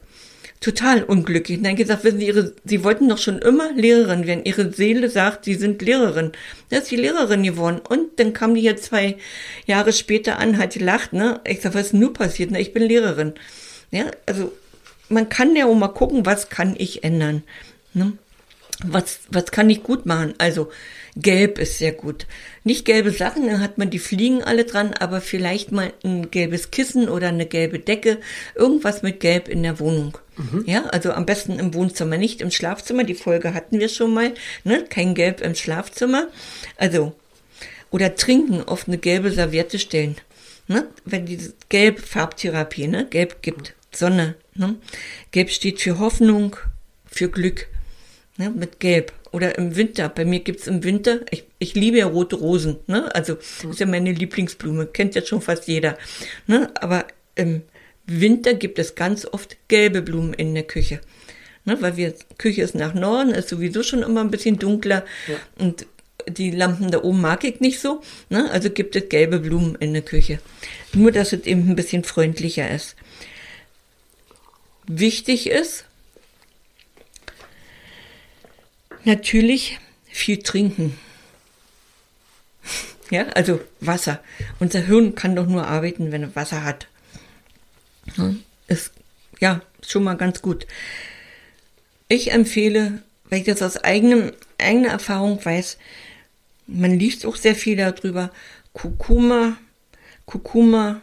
total 0.60 1.04
unglücklich. 1.04 1.58
Und 1.58 1.64
dann 1.64 1.76
gesagt, 1.76 2.04
wissen 2.04 2.20
Sie, 2.20 2.28
ihre, 2.28 2.54
Sie 2.66 2.84
wollten 2.84 3.08
doch 3.08 3.18
schon 3.18 3.40
immer 3.40 3.72
Lehrerin 3.74 4.28
werden. 4.28 4.46
Ihre 4.46 4.72
Seele 4.74 5.10
sagt, 5.10 5.46
Sie 5.46 5.56
sind 5.56 5.82
Lehrerin. 5.82 6.32
Da 6.70 6.78
ist 6.78 6.88
sie 6.88 6.98
Lehrerin 6.98 7.44
geworden. 7.44 7.80
Und 7.88 8.20
dann 8.20 8.34
kam 8.34 8.56
die 8.56 8.62
hier 8.62 8.78
zwei 8.78 9.18
Jahre 9.66 9.94
später 9.94 10.38
an, 10.38 10.58
hat 10.58 10.74
gelacht, 10.74 11.14
ne? 11.14 11.40
Ich 11.46 11.62
sag, 11.62 11.74
was 11.74 11.88
ist 11.88 11.94
nur 11.94 12.14
passiert? 12.14 12.52
Na, 12.52 12.60
ich 12.60 12.74
bin 12.74 12.84
Lehrerin. 12.84 13.34
Ja, 13.92 14.06
also, 14.26 14.52
man 15.08 15.30
kann 15.30 15.56
ja 15.56 15.66
auch 15.66 15.76
mal 15.76 15.88
gucken, 15.90 16.26
was 16.26 16.50
kann 16.50 16.76
ich 16.78 17.04
ändern, 17.04 17.44
ne? 17.94 18.14
Was, 18.86 19.22
was 19.30 19.52
kann 19.52 19.70
ich 19.70 19.84
gut 19.84 20.06
machen? 20.06 20.34
Also, 20.38 20.70
Gelb 21.16 21.60
ist 21.60 21.80
sehr 21.80 21.92
gut. 21.92 22.28
Nicht 22.64 22.86
gelbe 22.86 23.12
Sachen, 23.12 23.48
dann 23.48 23.60
hat 23.60 23.78
man 23.78 23.90
die 23.90 24.00
Fliegen 24.00 24.44
alle 24.44 24.64
dran, 24.64 24.94
aber 24.94 25.22
vielleicht 25.22 25.72
mal 25.72 25.92
ein 26.04 26.32
gelbes 26.32 26.72
Kissen 26.72 27.10
oder 27.10 27.28
eine 27.28 27.46
gelbe 27.46 27.80
Decke, 27.80 28.20
irgendwas 28.56 29.02
mit 29.02 29.20
Gelb 29.20 29.50
in 29.50 29.64
der 29.64 29.80
Wohnung. 29.80 30.18
Mhm. 30.40 30.64
Ja, 30.66 30.86
also 30.86 31.12
am 31.12 31.26
besten 31.26 31.60
im 31.60 31.74
Wohnzimmer, 31.74 32.18
nicht 32.18 32.40
im 32.42 32.50
Schlafzimmer. 32.50 33.04
Die 33.04 33.14
Folge 33.14 33.54
hatten 33.54 33.80
wir 33.80 33.90
schon 33.90 34.14
mal, 34.14 34.34
ne? 34.64 34.86
Kein 34.90 35.14
Gelb 35.14 35.42
im 35.42 35.54
Schlafzimmer. 35.54 36.28
Also, 36.78 37.14
oder 37.92 38.16
trinken 38.16 38.64
auf 38.64 38.88
eine 38.88 38.98
gelbe 38.98 39.32
Serviette 39.32 39.80
stellen. 39.80 40.16
Ne? 40.68 40.88
Wenn 41.04 41.26
diese 41.26 41.54
Gelb-Farbtherapie, 41.68 42.88
ne? 42.88 43.06
Gelb 43.10 43.42
gibt 43.42 43.76
Sonne. 43.92 44.36
Ne? 44.56 44.76
Gelb 45.32 45.50
steht 45.50 45.82
für 45.82 46.00
Hoffnung, 46.00 46.56
für 47.06 47.30
Glück. 47.30 47.68
Ne? 48.38 48.50
Mit 48.50 48.80
Gelb 48.80 49.12
oder 49.32 49.58
im 49.58 49.76
Winter. 49.76 50.08
Bei 50.08 50.24
mir 50.24 50.40
gibt's 50.40 50.68
im 50.68 50.84
Winter, 50.84 51.20
ich, 51.32 51.44
ich 51.58 51.76
liebe 51.76 51.98
ja 51.98 52.06
rote 52.06 52.38
Rosen, 52.38 52.78
ne? 52.88 53.14
Also 53.14 53.36
das 53.36 53.64
ist 53.64 53.80
ja 53.80 53.86
meine 53.86 54.14
Lieblingsblume, 54.14 54.88
kennt 54.88 55.16
ja 55.16 55.26
schon 55.26 55.42
fast 55.42 55.68
jeder. 55.68 55.98
Ne? 56.48 56.72
Aber 56.76 57.06
im 57.36 57.64
Winter 58.10 58.54
gibt 58.54 58.80
es 58.80 58.96
ganz 58.96 59.26
oft 59.26 59.58
gelbe 59.68 60.02
Blumen 60.02 60.34
in 60.34 60.54
der 60.54 60.64
Küche. 60.64 61.00
Ne? 61.66 61.82
Weil 61.82 61.98
wir, 61.98 62.14
Küche 62.38 62.62
ist 62.62 62.76
nach 62.76 62.94
Norden, 62.94 63.32
ist 63.32 63.50
sowieso 63.50 63.84
schon 63.84 64.04
immer 64.04 64.22
ein 64.22 64.32
bisschen 64.32 64.60
dunkler 64.60 65.06
ja. 65.28 65.36
und 65.58 65.86
die 66.28 66.52
Lampen 66.52 66.92
da 66.92 67.02
oben 67.04 67.22
mag 67.22 67.44
ich 67.44 67.60
nicht 67.60 67.80
so. 67.80 68.02
Ne? 68.30 68.50
Also 68.52 68.70
gibt 68.70 68.96
es 68.96 69.10
gelbe 69.10 69.40
Blumen 69.40 69.76
in 69.76 69.94
der 69.94 70.02
Küche. 70.02 70.40
Nur, 70.94 71.12
dass 71.12 71.34
es 71.34 71.46
eben 71.46 71.70
ein 71.70 71.76
bisschen 71.76 72.04
freundlicher 72.04 72.70
ist. 72.70 72.96
Wichtig 74.88 75.50
ist, 75.50 75.86
Natürlich 79.06 79.80
viel 80.08 80.44
trinken. 80.44 80.98
Ja, 83.10 83.28
also 83.30 83.60
Wasser. 83.80 84.22
Unser 84.60 84.82
Hirn 84.82 85.16
kann 85.16 85.36
doch 85.36 85.48
nur 85.48 85.66
arbeiten, 85.66 86.12
wenn 86.12 86.24
er 86.24 86.36
Wasser 86.36 86.64
hat. 86.64 86.88
Ist, 88.68 88.92
ja, 89.40 89.62
schon 89.88 90.04
mal 90.04 90.16
ganz 90.16 90.42
gut. 90.42 90.68
Ich 92.08 92.32
empfehle, 92.32 93.04
weil 93.30 93.40
ich 93.40 93.46
das 93.46 93.62
aus 93.62 93.78
eigenem, 93.78 94.32
eigener 94.58 94.90
Erfahrung 94.90 95.44
weiß, 95.44 95.78
man 96.68 96.98
liest 96.98 97.26
auch 97.26 97.36
sehr 97.36 97.56
viel 97.56 97.76
darüber, 97.76 98.32
Kurkuma, 98.74 99.58
Kurkuma 100.26 101.02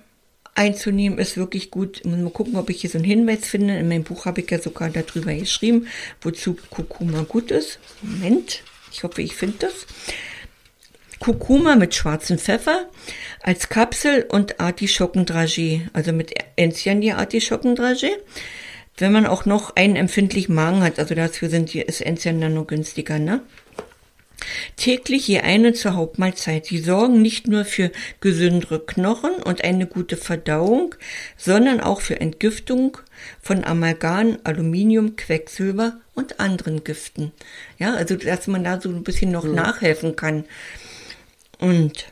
einzunehmen, 0.55 1.19
ist 1.19 1.37
wirklich 1.37 1.71
gut. 1.71 2.05
Mal 2.05 2.31
gucken, 2.31 2.57
ob 2.57 2.71
ich 2.71 2.81
hier 2.81 2.91
so 2.91 2.99
einen 2.99 3.05
Hinweis 3.05 3.47
finde. 3.47 3.77
In 3.77 3.89
meinem 3.89 4.05
Buch 4.05 4.25
habe 4.25 4.41
ich 4.41 4.51
ja 4.51 4.61
sogar 4.61 4.91
darüber 4.91 5.35
geschrieben, 5.35 5.87
wozu 6.23 6.57
Kurkuma 6.71 7.23
gut 7.23 7.51
ist. 7.51 7.79
Moment, 8.03 8.63
ich 8.91 9.03
hoffe, 9.03 9.23
ich 9.23 9.35
finde 9.35 9.59
das. 9.61 9.87
Kurkuma 11.21 11.77
mit 11.77 11.95
schwarzem 11.95 12.39
Pfeffer 12.39 12.89
als 13.43 13.69
Kapsel 13.69 14.27
und 14.29 14.61
Artischockendragé, 14.61 15.83
also 15.93 16.13
mit 16.13 16.35
Enziani 16.57 17.13
Artischockendragé. 17.13 18.11
Wenn 18.99 19.13
man 19.13 19.27
auch 19.27 19.45
noch 19.45 19.77
einen 19.77 19.97
empfindlichen 19.97 20.55
Magen 20.55 20.83
hat, 20.83 20.99
also 20.99 21.15
dafür 21.15 21.51
sind 21.51 21.73
die, 21.73 21.81
ist 21.81 22.01
Enzian 22.01 22.41
dann 22.41 22.55
nur 22.55 22.67
günstiger, 22.67 23.19
ne? 23.19 23.43
Täglich 24.77 25.27
je 25.29 25.41
eine 25.41 25.73
zur 25.73 25.95
Hauptmahlzeit. 25.95 26.67
Sie 26.67 26.79
sorgen 26.79 27.23
nicht 27.23 27.49
nur 27.49 27.65
für 27.65 27.91
gesündere 28.21 28.85
Knochen 28.85 29.35
und 29.43 29.65
eine 29.65 29.87
gute 29.87 30.17
Verdauung, 30.17 30.95
sondern 31.37 31.81
auch 31.81 32.01
für 32.01 32.21
Entgiftung 32.21 32.99
von 33.41 33.65
Amalgam, 33.65 34.39
Aluminium, 34.45 35.17
Quecksilber 35.17 35.99
und 36.15 36.39
anderen 36.39 36.85
Giften. 36.85 37.33
Ja, 37.79 37.95
also 37.95 38.17
dass 38.17 38.47
man 38.47 38.65
da 38.65 38.81
so 38.81 38.91
ein 38.91 39.05
bisschen 39.05 39.31
noch 39.31 39.45
mhm. 39.45 39.55
nachhelfen 39.55 40.17
kann. 40.17 40.45
Und 41.59 42.07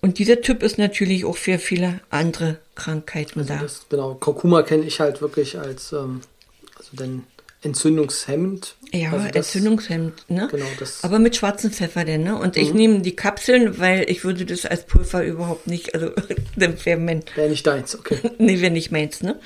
und 0.00 0.18
dieser 0.18 0.40
Typ 0.40 0.62
ist 0.62 0.78
natürlich 0.78 1.24
auch 1.24 1.36
für 1.36 1.58
viele 1.58 2.00
andere 2.10 2.58
Krankheiten 2.74 3.40
also 3.40 3.54
da. 3.54 3.60
Das, 3.60 3.86
genau, 3.88 4.14
Kurkuma 4.14 4.62
kenne 4.62 4.84
ich 4.84 5.00
halt 5.00 5.20
wirklich 5.20 5.58
als 5.58 5.92
ähm, 5.92 6.20
also 6.76 6.96
den 6.96 7.24
entzündungshemmend. 7.62 8.76
Ja, 8.92 9.12
also 9.12 9.26
das, 9.26 9.54
entzündungshemmend, 9.54 10.24
ne? 10.28 10.48
Genau, 10.50 10.64
das. 10.78 11.02
Aber 11.02 11.18
mit 11.18 11.36
schwarzem 11.36 11.72
Pfeffer 11.72 12.04
denn, 12.04 12.22
ne? 12.22 12.38
Und 12.38 12.56
mhm. 12.56 12.62
ich 12.62 12.72
nehme 12.72 13.00
die 13.00 13.16
Kapseln, 13.16 13.78
weil 13.78 14.08
ich 14.08 14.24
würde 14.24 14.46
das 14.46 14.64
als 14.64 14.86
Pulver 14.86 15.24
überhaupt 15.24 15.66
nicht, 15.66 15.94
also 15.94 16.12
wäre 16.56 16.84
wär 16.84 17.48
nicht 17.48 17.66
deins, 17.66 17.98
okay. 17.98 18.18
nee, 18.38 18.60
wäre 18.60 18.70
nicht 18.70 18.92
meins, 18.92 19.22
ne? 19.22 19.38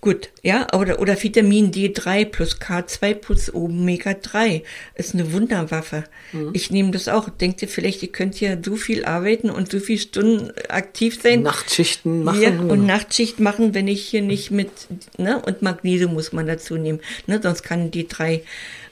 Gut, 0.00 0.30
ja, 0.42 0.66
oder, 0.74 0.98
oder 0.98 1.22
Vitamin 1.22 1.70
D3 1.70 2.24
plus 2.26 2.60
K2 2.60 3.14
plus 3.14 3.54
Omega 3.54 4.14
3 4.14 4.64
ist 4.96 5.14
eine 5.14 5.32
Wunderwaffe. 5.32 6.04
Mhm. 6.32 6.50
Ich 6.52 6.70
nehme 6.70 6.90
das 6.90 7.08
auch. 7.08 7.28
Denkt 7.28 7.62
ihr 7.62 7.68
vielleicht, 7.68 8.02
ihr 8.02 8.12
könnt 8.12 8.34
hier 8.34 8.60
so 8.62 8.76
viel 8.76 9.04
arbeiten 9.04 9.50
und 9.50 9.70
so 9.70 9.78
viele 9.78 10.00
Stunden 10.00 10.50
aktiv 10.68 11.22
sein? 11.22 11.42
Nachtschichten 11.42 12.24
machen. 12.24 12.42
Ja, 12.42 12.50
und 12.50 12.84
Nachtschicht 12.84 13.40
machen, 13.40 13.72
wenn 13.72 13.88
ich 13.88 14.04
hier 14.04 14.22
nicht 14.22 14.50
mit, 14.50 14.70
ne? 15.16 15.40
Und 15.40 15.62
Magnesium 15.62 16.12
muss 16.12 16.32
man 16.32 16.46
dazu 16.46 16.76
nehmen, 16.76 17.00
ne? 17.26 17.35
Sonst 17.42 17.62
kann 17.62 17.90
D3 17.90 18.42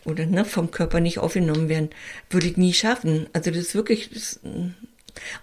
oder 0.05 0.27
ne, 0.27 0.45
vom 0.45 0.71
Körper 0.71 1.01
nicht 1.01 1.19
aufgenommen 1.19 1.69
werden. 1.69 1.91
Würde 2.31 2.47
ich 2.47 2.57
nie 2.57 2.73
schaffen. 2.73 3.27
Also 3.33 3.51
das 3.51 3.61
ist 3.61 3.75
wirklich. 3.75 4.11
Das, 4.11 4.41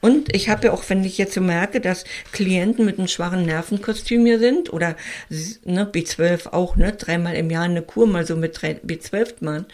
und 0.01 0.35
ich 0.35 0.49
habe 0.49 0.67
ja 0.67 0.73
auch, 0.73 0.83
wenn 0.89 1.03
ich 1.03 1.17
jetzt 1.17 1.33
so 1.33 1.41
merke, 1.41 1.79
dass 1.79 2.03
Klienten 2.31 2.85
mit 2.85 2.97
einem 2.97 3.07
schwachen 3.07 3.45
Nervenkostüm 3.45 4.25
hier 4.25 4.39
sind 4.39 4.71
oder 4.71 4.95
ne, 5.63 5.89
B12 5.91 6.49
auch, 6.51 6.75
ne, 6.75 6.91
dreimal 6.91 7.35
im 7.35 7.49
Jahr 7.49 7.63
eine 7.63 7.81
Kur 7.81 8.07
mal 8.07 8.25
so 8.25 8.35
mit 8.35 8.57
B12 8.59 9.35
machen. 9.39 9.65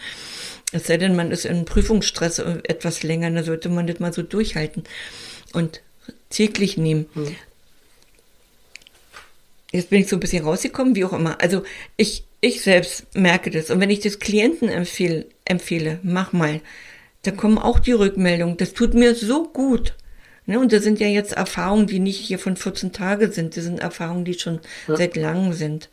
Es 0.72 0.86
sei 0.86 0.98
denn, 0.98 1.16
man 1.16 1.30
ist 1.30 1.46
in 1.46 1.64
Prüfungsstress 1.64 2.38
etwas 2.38 3.02
länger, 3.02 3.30
dann 3.30 3.44
sollte 3.44 3.68
man 3.70 3.86
das 3.86 4.00
mal 4.00 4.12
so 4.12 4.22
durchhalten 4.22 4.84
und 5.52 5.80
täglich 6.30 6.76
nehmen. 6.76 7.06
Hm. 7.14 7.36
Jetzt 9.72 9.90
bin 9.90 10.00
ich 10.00 10.08
so 10.08 10.16
ein 10.16 10.20
bisschen 10.20 10.44
rausgekommen, 10.44 10.94
wie 10.94 11.04
auch 11.04 11.12
immer. 11.12 11.40
Also 11.40 11.62
ich, 11.96 12.24
ich 12.40 12.62
selbst 12.62 13.14
merke 13.14 13.50
das. 13.50 13.70
Und 13.70 13.80
wenn 13.80 13.90
ich 13.90 14.00
das 14.00 14.18
Klienten 14.18 14.68
empfehle, 14.68 15.26
empfehle, 15.44 15.98
mach 16.02 16.32
mal, 16.32 16.60
da 17.22 17.32
kommen 17.32 17.58
auch 17.58 17.78
die 17.78 17.92
Rückmeldungen. 17.92 18.56
Das 18.56 18.72
tut 18.72 18.94
mir 18.94 19.14
so 19.14 19.48
gut. 19.48 19.94
Ne? 20.46 20.58
Und 20.58 20.72
das 20.72 20.82
sind 20.82 21.00
ja 21.00 21.06
jetzt 21.06 21.34
Erfahrungen, 21.34 21.86
die 21.86 21.98
nicht 21.98 22.18
hier 22.18 22.38
von 22.38 22.56
14 22.56 22.92
Tagen 22.92 23.30
sind. 23.30 23.56
Das 23.56 23.64
sind 23.64 23.80
Erfahrungen, 23.80 24.24
die 24.24 24.34
schon 24.34 24.60
ja. 24.86 24.96
seit 24.96 25.16
langem 25.16 25.52
sind. 25.52 25.90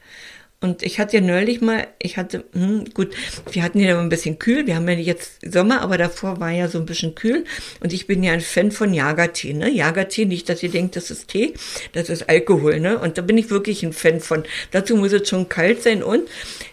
Und 0.66 0.82
ich 0.82 1.00
hatte 1.00 1.18
ja 1.18 1.22
neulich 1.22 1.62
mal, 1.62 1.86
ich 2.00 2.18
hatte, 2.18 2.44
hm, 2.54 2.86
gut, 2.92 3.14
wir 3.52 3.62
hatten 3.62 3.80
ja 3.80 4.00
ein 4.00 4.10
bisschen 4.10 4.40
kühl, 4.40 4.66
wir 4.66 4.76
haben 4.76 4.90
ja 4.90 4.96
jetzt 4.96 5.40
Sommer, 5.48 5.82
aber 5.82 6.00
davor 6.00 6.40
war 6.40 6.50
ja 6.50 6.68
so 6.68 6.80
ein 6.80 6.88
bisschen 6.88 7.14
kühl. 7.14 7.46
Und 7.82 7.94
ich 7.94 8.08
bin 8.08 8.24
ja 8.24 8.34
ein 8.34 8.42
Fan 8.42 8.72
von 8.72 8.92
Jagertee, 8.92 9.54
ne? 9.54 9.70
Jagertee, 9.70 10.26
nicht, 10.26 10.50
dass 10.50 10.64
ihr 10.64 10.72
denkt, 10.72 10.96
das 10.96 11.12
ist 11.12 11.28
Tee, 11.28 11.54
das 11.94 12.10
ist 12.10 12.28
Alkohol, 12.30 12.80
ne? 12.80 12.98
Und 12.98 13.20
da 13.20 13.22
bin 13.22 13.38
ich 13.38 13.52
wirklich 13.52 13.84
ein 13.84 13.94
Fan 13.94 14.20
von. 14.22 14.44
Dazu 14.72 14.96
muss 14.96 15.14
es 15.14 15.30
schon 15.30 15.50
kalt 15.50 15.84
sein 15.84 16.02
und 16.02 16.24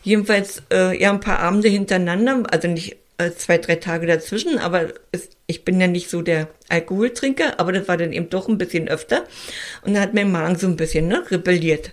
jedenfalls, 0.02 0.62
äh, 0.72 0.98
ja, 0.98 1.10
ein 1.10 1.20
paar 1.20 1.40
Abende 1.40 1.68
hintereinander, 1.68 2.44
also 2.50 2.68
nicht 2.68 2.96
äh, 3.18 3.32
zwei, 3.32 3.58
drei 3.58 3.76
Tage 3.76 4.06
dazwischen, 4.06 4.58
aber 4.58 4.88
es, 5.10 5.28
ich 5.46 5.66
bin 5.66 5.78
ja 5.82 5.86
nicht 5.86 6.08
so 6.08 6.22
der 6.22 6.48
Alkoholtrinker, 6.70 7.60
aber 7.60 7.72
das 7.72 7.88
war 7.88 7.98
dann 7.98 8.14
eben 8.14 8.30
doch 8.30 8.48
ein 8.48 8.56
bisschen 8.56 8.88
öfter. 8.88 9.24
Und 9.82 9.92
da 9.92 10.00
hat 10.00 10.14
mein 10.14 10.32
Magen 10.32 10.56
so 10.56 10.66
ein 10.66 10.76
bisschen, 10.76 11.08
ne, 11.08 11.22
rebelliert. 11.30 11.92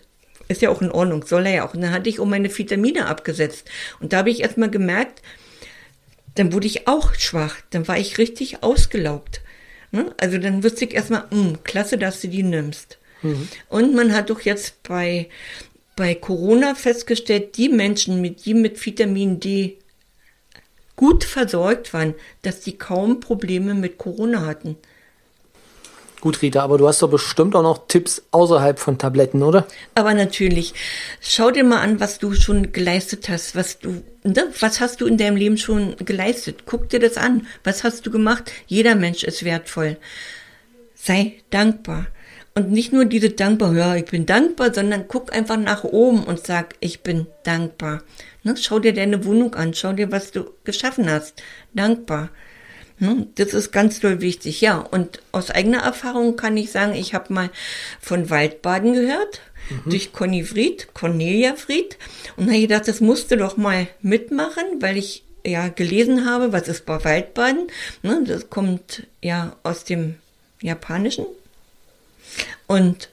Ist 0.50 0.62
ja 0.62 0.70
auch 0.70 0.82
in 0.82 0.92
Ordnung, 0.92 1.24
soll 1.26 1.46
er 1.46 1.54
ja 1.54 1.68
auch. 1.68 1.74
Und 1.74 1.82
dann 1.82 1.94
hatte 1.94 2.10
ich 2.10 2.20
um 2.20 2.30
meine 2.30 2.56
Vitamine 2.56 3.06
abgesetzt. 3.06 3.70
Und 4.02 4.12
da 4.12 4.18
habe 4.18 4.32
ich 4.32 4.42
erstmal 4.42 4.70
gemerkt, 4.70 5.22
dann 6.36 6.52
wurde 6.52 6.68
ich 6.68 6.88
auch 6.88 7.14
schwach. 7.16 7.56
Dann 7.70 7.88
war 7.88 7.98
ich 7.98 8.18
richtig 8.18 8.62
ausgelaugt. 8.64 9.42
Ne? 9.92 10.14
Also 10.18 10.38
dann 10.38 10.64
wusste 10.64 10.86
ich 10.86 10.94
erstmal, 10.94 11.26
mh, 11.30 11.32
hm, 11.32 11.64
klasse, 11.64 11.98
dass 11.98 12.22
du 12.22 12.28
die 12.28 12.44
nimmst. 12.44 12.98
Mhm. 13.22 13.48
Und 13.70 13.96
man 13.96 14.14
hat 14.14 14.30
doch 14.30 14.42
jetzt 14.42 14.84
bei, 14.84 15.30
bei 15.96 16.16
Corona 16.16 16.76
festgestellt, 16.76 17.58
die 17.58 17.70
Menschen, 17.70 18.22
mit, 18.22 18.46
die 18.46 18.54
mit 18.54 18.84
Vitamin 18.84 19.40
D 19.40 19.78
gut 20.96 21.24
versorgt 21.24 21.94
waren, 21.94 22.14
dass 22.42 22.60
die 22.62 22.78
kaum 22.78 23.20
Probleme 23.20 23.74
mit 23.74 23.98
Corona 23.98 24.46
hatten. 24.46 24.76
Gut, 26.22 26.42
Rita, 26.42 26.62
aber 26.62 26.78
du 26.78 26.88
hast 26.88 27.02
doch 27.02 27.10
bestimmt 27.10 27.56
auch 27.56 27.64
noch 27.64 27.88
Tipps 27.88 28.24
außerhalb 28.32 28.78
von 28.78 28.98
Tabletten, 28.98 29.42
oder? 29.42 29.66
Aber 29.96 30.14
natürlich. 30.14 30.74
Schau 31.22 31.50
dir 31.50 31.64
mal 31.64 31.80
an, 31.80 32.02
was 32.02 32.20
du 32.20 32.34
schon 32.34 32.74
geleistet 32.74 33.30
hast, 33.30 33.56
was 33.56 33.80
du, 33.80 34.04
ne? 34.24 34.48
was 34.60 34.82
hast 34.82 35.00
du 35.00 35.06
in 35.06 35.18
deinem 35.18 35.38
Leben 35.38 35.58
schon 35.58 35.96
geleistet? 36.04 36.64
Guck 36.66 36.90
dir 36.90 37.00
das 37.00 37.16
an. 37.16 37.48
Was 37.64 37.86
hast 37.86 38.06
du 38.06 38.12
gemacht? 38.12 38.52
Jeder 38.68 38.96
Mensch 38.96 39.24
ist 39.24 39.46
wertvoll. 39.46 39.96
Sei 40.94 41.36
dankbar. 41.52 42.08
Und 42.54 42.72
nicht 42.72 42.92
nur 42.92 43.06
diese 43.06 43.30
dankbar, 43.30 43.74
ja, 43.74 43.96
ich 43.96 44.06
bin 44.06 44.26
dankbar, 44.26 44.74
sondern 44.74 45.08
guck 45.08 45.34
einfach 45.34 45.56
nach 45.56 45.86
oben 45.86 46.26
und 46.26 46.46
sag, 46.46 46.76
ich 46.82 47.02
bin 47.02 47.28
dankbar. 47.44 48.04
Ne? 48.44 48.56
Schau 48.58 48.80
dir 48.80 48.94
deine 48.94 49.24
Wohnung 49.24 49.56
an, 49.56 49.74
schau 49.74 49.94
dir, 49.94 50.12
was 50.12 50.32
du 50.32 50.50
geschaffen 50.66 51.10
hast. 51.10 51.42
Dankbar. 51.74 52.30
Ne? 53.00 53.28
Das 53.36 53.54
ist 53.54 53.72
ganz 53.72 54.00
doll 54.00 54.22
wichtig, 54.22 54.62
ja. 54.62 54.78
Und 54.78 55.22
aus 55.32 55.50
eigener 55.52 55.80
Erfahrung 55.80 56.36
kann 56.36 56.58
ich 56.58 56.72
sagen, 56.72 56.94
ich 56.94 57.14
habe 57.14 57.34
mal 57.34 57.50
von 58.02 58.30
Waldbaden 58.30 58.94
gehört, 58.94 59.42
mhm. 59.70 59.90
durch 59.90 60.12
Conny 60.12 60.44
Fried, 60.44 60.94
Cornelia 60.94 61.56
Fried. 61.56 61.98
Und 62.36 62.46
da 62.46 62.52
habe 62.52 62.62
ich 62.62 62.68
gedacht, 62.68 62.88
das 62.88 63.02
musste 63.02 63.38
doch 63.38 63.58
mal 63.58 63.88
mitmachen, 64.02 64.64
weil 64.80 64.98
ich 64.98 65.24
ja 65.46 65.70
gelesen 65.70 66.26
habe, 66.26 66.52
was 66.52 66.68
ist 66.68 66.86
bei 66.86 67.04
Waldbaden. 67.04 67.68
Ne? 68.04 68.24
Das 68.26 68.50
kommt 68.50 69.08
ja 69.22 69.56
aus 69.64 69.86
dem 69.86 70.16
Japanischen. 70.62 71.26
Und 72.68 73.10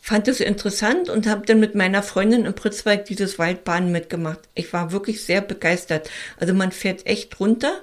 fand 0.00 0.26
es 0.26 0.40
interessant 0.40 1.10
und 1.10 1.26
habe 1.26 1.44
dann 1.46 1.60
mit 1.60 1.74
meiner 1.74 2.02
Freundin 2.02 2.46
im 2.46 2.54
Pritzwald 2.54 3.08
dieses 3.10 3.38
Waldbaden 3.38 3.92
mitgemacht. 3.92 4.40
Ich 4.54 4.72
war 4.72 4.90
wirklich 4.90 5.22
sehr 5.22 5.42
begeistert. 5.42 6.10
Also 6.38 6.54
man 6.54 6.72
fährt 6.72 7.06
echt 7.06 7.38
runter 7.38 7.82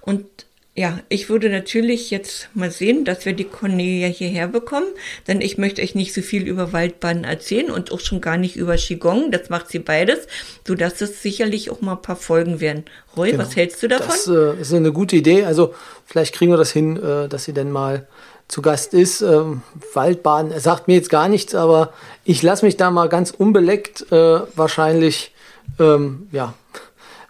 und 0.00 0.45
ja, 0.78 0.98
ich 1.08 1.30
würde 1.30 1.48
natürlich 1.48 2.10
jetzt 2.10 2.50
mal 2.52 2.70
sehen, 2.70 3.06
dass 3.06 3.24
wir 3.24 3.32
die 3.32 3.44
Cornelia 3.44 4.08
hierher 4.08 4.46
bekommen, 4.46 4.88
denn 5.26 5.40
ich 5.40 5.56
möchte 5.56 5.80
euch 5.80 5.94
nicht 5.94 6.12
so 6.12 6.20
viel 6.20 6.46
über 6.46 6.74
Waldbaden 6.74 7.24
erzählen 7.24 7.70
und 7.70 7.92
auch 7.92 8.00
schon 8.00 8.20
gar 8.20 8.36
nicht 8.36 8.56
über 8.56 8.76
Qigong. 8.76 9.30
Das 9.30 9.48
macht 9.48 9.70
sie 9.70 9.78
beides, 9.78 10.26
sodass 10.66 11.00
es 11.00 11.22
sicherlich 11.22 11.70
auch 11.70 11.80
mal 11.80 11.92
ein 11.92 12.02
paar 12.02 12.16
Folgen 12.16 12.60
werden. 12.60 12.84
Roy, 13.16 13.30
genau. 13.30 13.44
was 13.44 13.56
hältst 13.56 13.82
du 13.82 13.88
davon? 13.88 14.08
Das 14.08 14.28
äh, 14.28 14.60
ist 14.60 14.74
eine 14.74 14.92
gute 14.92 15.16
Idee. 15.16 15.44
Also 15.44 15.72
vielleicht 16.04 16.34
kriegen 16.34 16.52
wir 16.52 16.58
das 16.58 16.72
hin, 16.72 17.02
äh, 17.02 17.26
dass 17.26 17.44
sie 17.44 17.54
denn 17.54 17.72
mal 17.72 18.06
zu 18.46 18.60
Gast 18.60 18.92
ist. 18.92 19.22
Ähm, 19.22 19.62
Waldbaden, 19.94 20.52
er 20.52 20.60
sagt 20.60 20.88
mir 20.88 20.94
jetzt 20.94 21.08
gar 21.08 21.30
nichts, 21.30 21.54
aber 21.54 21.94
ich 22.22 22.42
lasse 22.42 22.66
mich 22.66 22.76
da 22.76 22.90
mal 22.90 23.08
ganz 23.08 23.30
unbeleckt 23.30 24.12
äh, 24.12 24.40
wahrscheinlich, 24.54 25.32
ähm, 25.80 26.28
ja, 26.32 26.52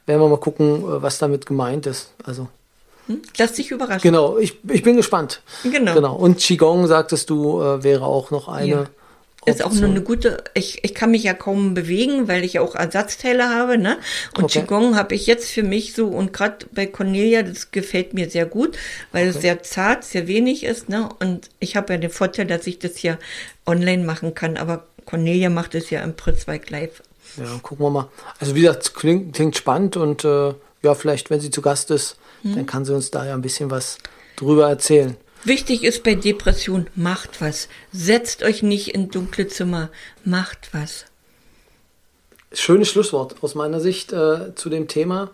werden 0.04 0.20
wir 0.20 0.28
mal 0.28 0.40
gucken, 0.40 0.82
äh, 0.82 1.02
was 1.02 1.18
damit 1.18 1.46
gemeint 1.46 1.86
ist. 1.86 2.12
Also 2.24 2.48
hm? 3.06 3.22
Lass 3.38 3.52
dich 3.52 3.70
überraschen. 3.70 4.02
Genau, 4.02 4.38
ich, 4.38 4.58
ich 4.68 4.82
bin 4.82 4.96
gespannt. 4.96 5.40
Genau. 5.62 5.94
genau. 5.94 6.16
Und 6.16 6.38
Qigong, 6.38 6.86
sagtest 6.86 7.30
du, 7.30 7.60
äh, 7.62 7.82
wäre 7.82 8.04
auch 8.04 8.30
noch 8.30 8.48
eine. 8.48 8.68
Ja. 8.68 8.86
Ist 9.46 9.64
auch 9.64 9.72
nur 9.72 9.88
eine 9.88 10.02
gute, 10.02 10.42
ich, 10.54 10.82
ich 10.82 10.92
kann 10.92 11.12
mich 11.12 11.22
ja 11.22 11.32
kaum 11.32 11.74
bewegen, 11.74 12.26
weil 12.26 12.42
ich 12.42 12.54
ja 12.54 12.62
auch 12.62 12.74
Ersatzteile 12.74 13.48
habe, 13.48 13.78
ne? 13.78 13.96
Und 14.36 14.44
okay. 14.44 14.62
Qigong 14.62 14.96
habe 14.96 15.14
ich 15.14 15.28
jetzt 15.28 15.52
für 15.52 15.62
mich 15.62 15.94
so, 15.94 16.08
und 16.08 16.32
gerade 16.32 16.66
bei 16.72 16.86
Cornelia, 16.86 17.44
das 17.44 17.70
gefällt 17.70 18.12
mir 18.12 18.28
sehr 18.28 18.46
gut, 18.46 18.76
weil 19.12 19.28
okay. 19.28 19.36
es 19.36 19.42
sehr 19.42 19.62
zart, 19.62 20.02
sehr 20.02 20.26
wenig 20.26 20.64
ist, 20.64 20.88
ne? 20.88 21.08
Und 21.20 21.48
ich 21.60 21.76
habe 21.76 21.92
ja 21.92 21.98
den 22.00 22.10
Vorteil, 22.10 22.46
dass 22.46 22.66
ich 22.66 22.80
das 22.80 22.96
hier 22.96 23.18
online 23.66 24.02
machen 24.02 24.34
kann, 24.34 24.56
aber 24.56 24.84
Cornelia 25.04 25.48
macht 25.48 25.76
es 25.76 25.90
ja 25.90 26.02
im 26.02 26.16
Pritzweig 26.16 26.68
live. 26.70 27.00
Ja, 27.36 27.44
gucken 27.62 27.86
wir 27.86 27.90
mal. 27.90 28.08
Also 28.40 28.56
wie 28.56 28.62
gesagt, 28.62 28.94
klingt, 28.94 29.36
klingt 29.36 29.56
spannend 29.56 29.96
und 29.96 30.24
äh, 30.24 30.54
ja, 30.82 30.94
vielleicht, 30.96 31.30
wenn 31.30 31.38
sie 31.38 31.52
zu 31.52 31.62
Gast 31.62 31.92
ist, 31.92 32.16
hm. 32.46 32.56
dann 32.56 32.66
kann 32.66 32.84
sie 32.84 32.94
uns 32.94 33.10
da 33.10 33.26
ja 33.26 33.34
ein 33.34 33.42
bisschen 33.42 33.70
was 33.70 33.98
drüber 34.36 34.68
erzählen. 34.68 35.16
Wichtig 35.44 35.84
ist 35.84 36.02
bei 36.02 36.14
Depression, 36.14 36.88
macht 36.96 37.40
was. 37.40 37.68
Setzt 37.92 38.42
euch 38.42 38.62
nicht 38.62 38.94
in 38.94 39.10
dunkle 39.10 39.46
Zimmer, 39.46 39.90
macht 40.24 40.70
was. 40.72 41.04
Schönes 42.52 42.88
Schlusswort 42.88 43.36
aus 43.42 43.54
meiner 43.54 43.80
Sicht 43.80 44.12
äh, 44.12 44.54
zu 44.54 44.70
dem 44.70 44.88
Thema. 44.88 45.30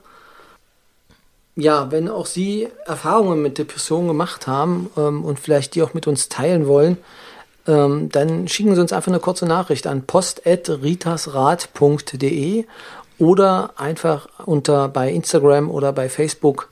Ja, 1.54 1.90
wenn 1.90 2.08
auch 2.08 2.26
Sie 2.26 2.68
Erfahrungen 2.86 3.42
mit 3.42 3.58
Depressionen 3.58 4.08
gemacht 4.08 4.46
haben 4.46 4.90
ähm, 4.96 5.24
und 5.24 5.38
vielleicht 5.38 5.74
die 5.74 5.82
auch 5.82 5.92
mit 5.94 6.06
uns 6.06 6.28
teilen 6.28 6.66
wollen, 6.66 6.98
ähm, 7.66 8.08
dann 8.10 8.48
schicken 8.48 8.74
Sie 8.74 8.80
uns 8.80 8.92
einfach 8.92 9.12
eine 9.12 9.20
kurze 9.20 9.46
Nachricht 9.46 9.86
an 9.86 10.06
post.ritasrat.de 10.06 12.64
oder 13.18 13.70
einfach 13.76 14.28
unter 14.46 14.88
bei 14.88 15.10
Instagram 15.10 15.70
oder 15.70 15.92
bei 15.92 16.08
Facebook 16.08 16.70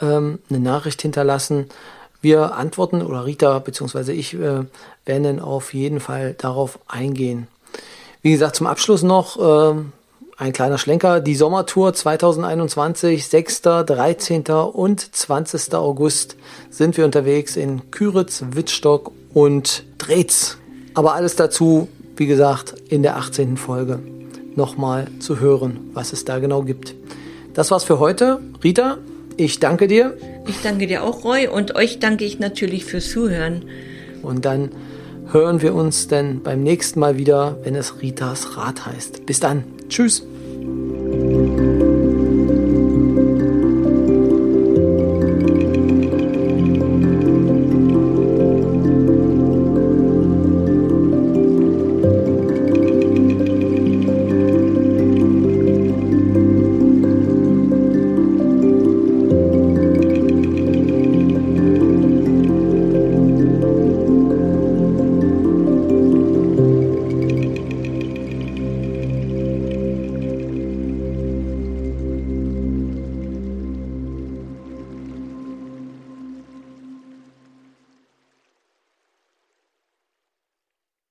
ähm, 0.00 0.38
eine 0.50 0.60
Nachricht 0.60 1.02
hinterlassen. 1.02 1.66
Wir 2.20 2.54
antworten 2.54 3.02
oder 3.02 3.26
Rita 3.26 3.58
bzw. 3.58 4.12
ich 4.12 4.34
äh, 4.34 4.64
werden 5.04 5.40
auf 5.40 5.74
jeden 5.74 6.00
Fall 6.00 6.34
darauf 6.38 6.78
eingehen. 6.88 7.48
Wie 8.22 8.32
gesagt, 8.32 8.56
zum 8.56 8.66
Abschluss 8.66 9.02
noch 9.02 9.38
äh, 9.38 9.74
ein 10.36 10.52
kleiner 10.52 10.78
Schlenker. 10.78 11.20
Die 11.20 11.34
Sommertour 11.34 11.92
2021, 11.92 13.28
6., 13.28 13.62
13. 13.62 14.44
und 14.46 15.14
20. 15.14 15.74
August 15.74 16.36
sind 16.70 16.96
wir 16.96 17.04
unterwegs 17.04 17.56
in 17.56 17.90
Küritz, 17.90 18.42
Wittstock 18.52 19.12
und 19.32 19.84
Drehz. 19.98 20.56
Aber 20.94 21.14
alles 21.14 21.36
dazu, 21.36 21.88
wie 22.16 22.26
gesagt, 22.26 22.74
in 22.88 23.02
der 23.02 23.16
18. 23.16 23.56
Folge 23.56 24.00
nochmal 24.56 25.08
zu 25.18 25.40
hören, 25.40 25.90
was 25.92 26.12
es 26.12 26.24
da 26.24 26.38
genau 26.38 26.62
gibt. 26.62 26.94
Das 27.54 27.70
war's 27.70 27.84
für 27.84 27.98
heute. 27.98 28.40
Rita, 28.62 28.98
ich 29.36 29.60
danke 29.60 29.88
dir. 29.88 30.16
Ich 30.46 30.62
danke 30.62 30.86
dir 30.86 31.04
auch, 31.04 31.24
Roy, 31.24 31.48
und 31.48 31.74
euch 31.74 31.98
danke 31.98 32.24
ich 32.24 32.38
natürlich 32.38 32.84
fürs 32.84 33.10
Zuhören. 33.10 33.64
Und 34.22 34.44
dann 34.44 34.70
hören 35.32 35.62
wir 35.62 35.74
uns 35.74 36.08
dann 36.08 36.42
beim 36.42 36.62
nächsten 36.62 37.00
Mal 37.00 37.18
wieder, 37.18 37.58
wenn 37.64 37.74
es 37.74 38.00
Ritas 38.02 38.56
Rat 38.56 38.86
heißt. 38.86 39.26
Bis 39.26 39.40
dann. 39.40 39.64
Tschüss. 39.88 40.24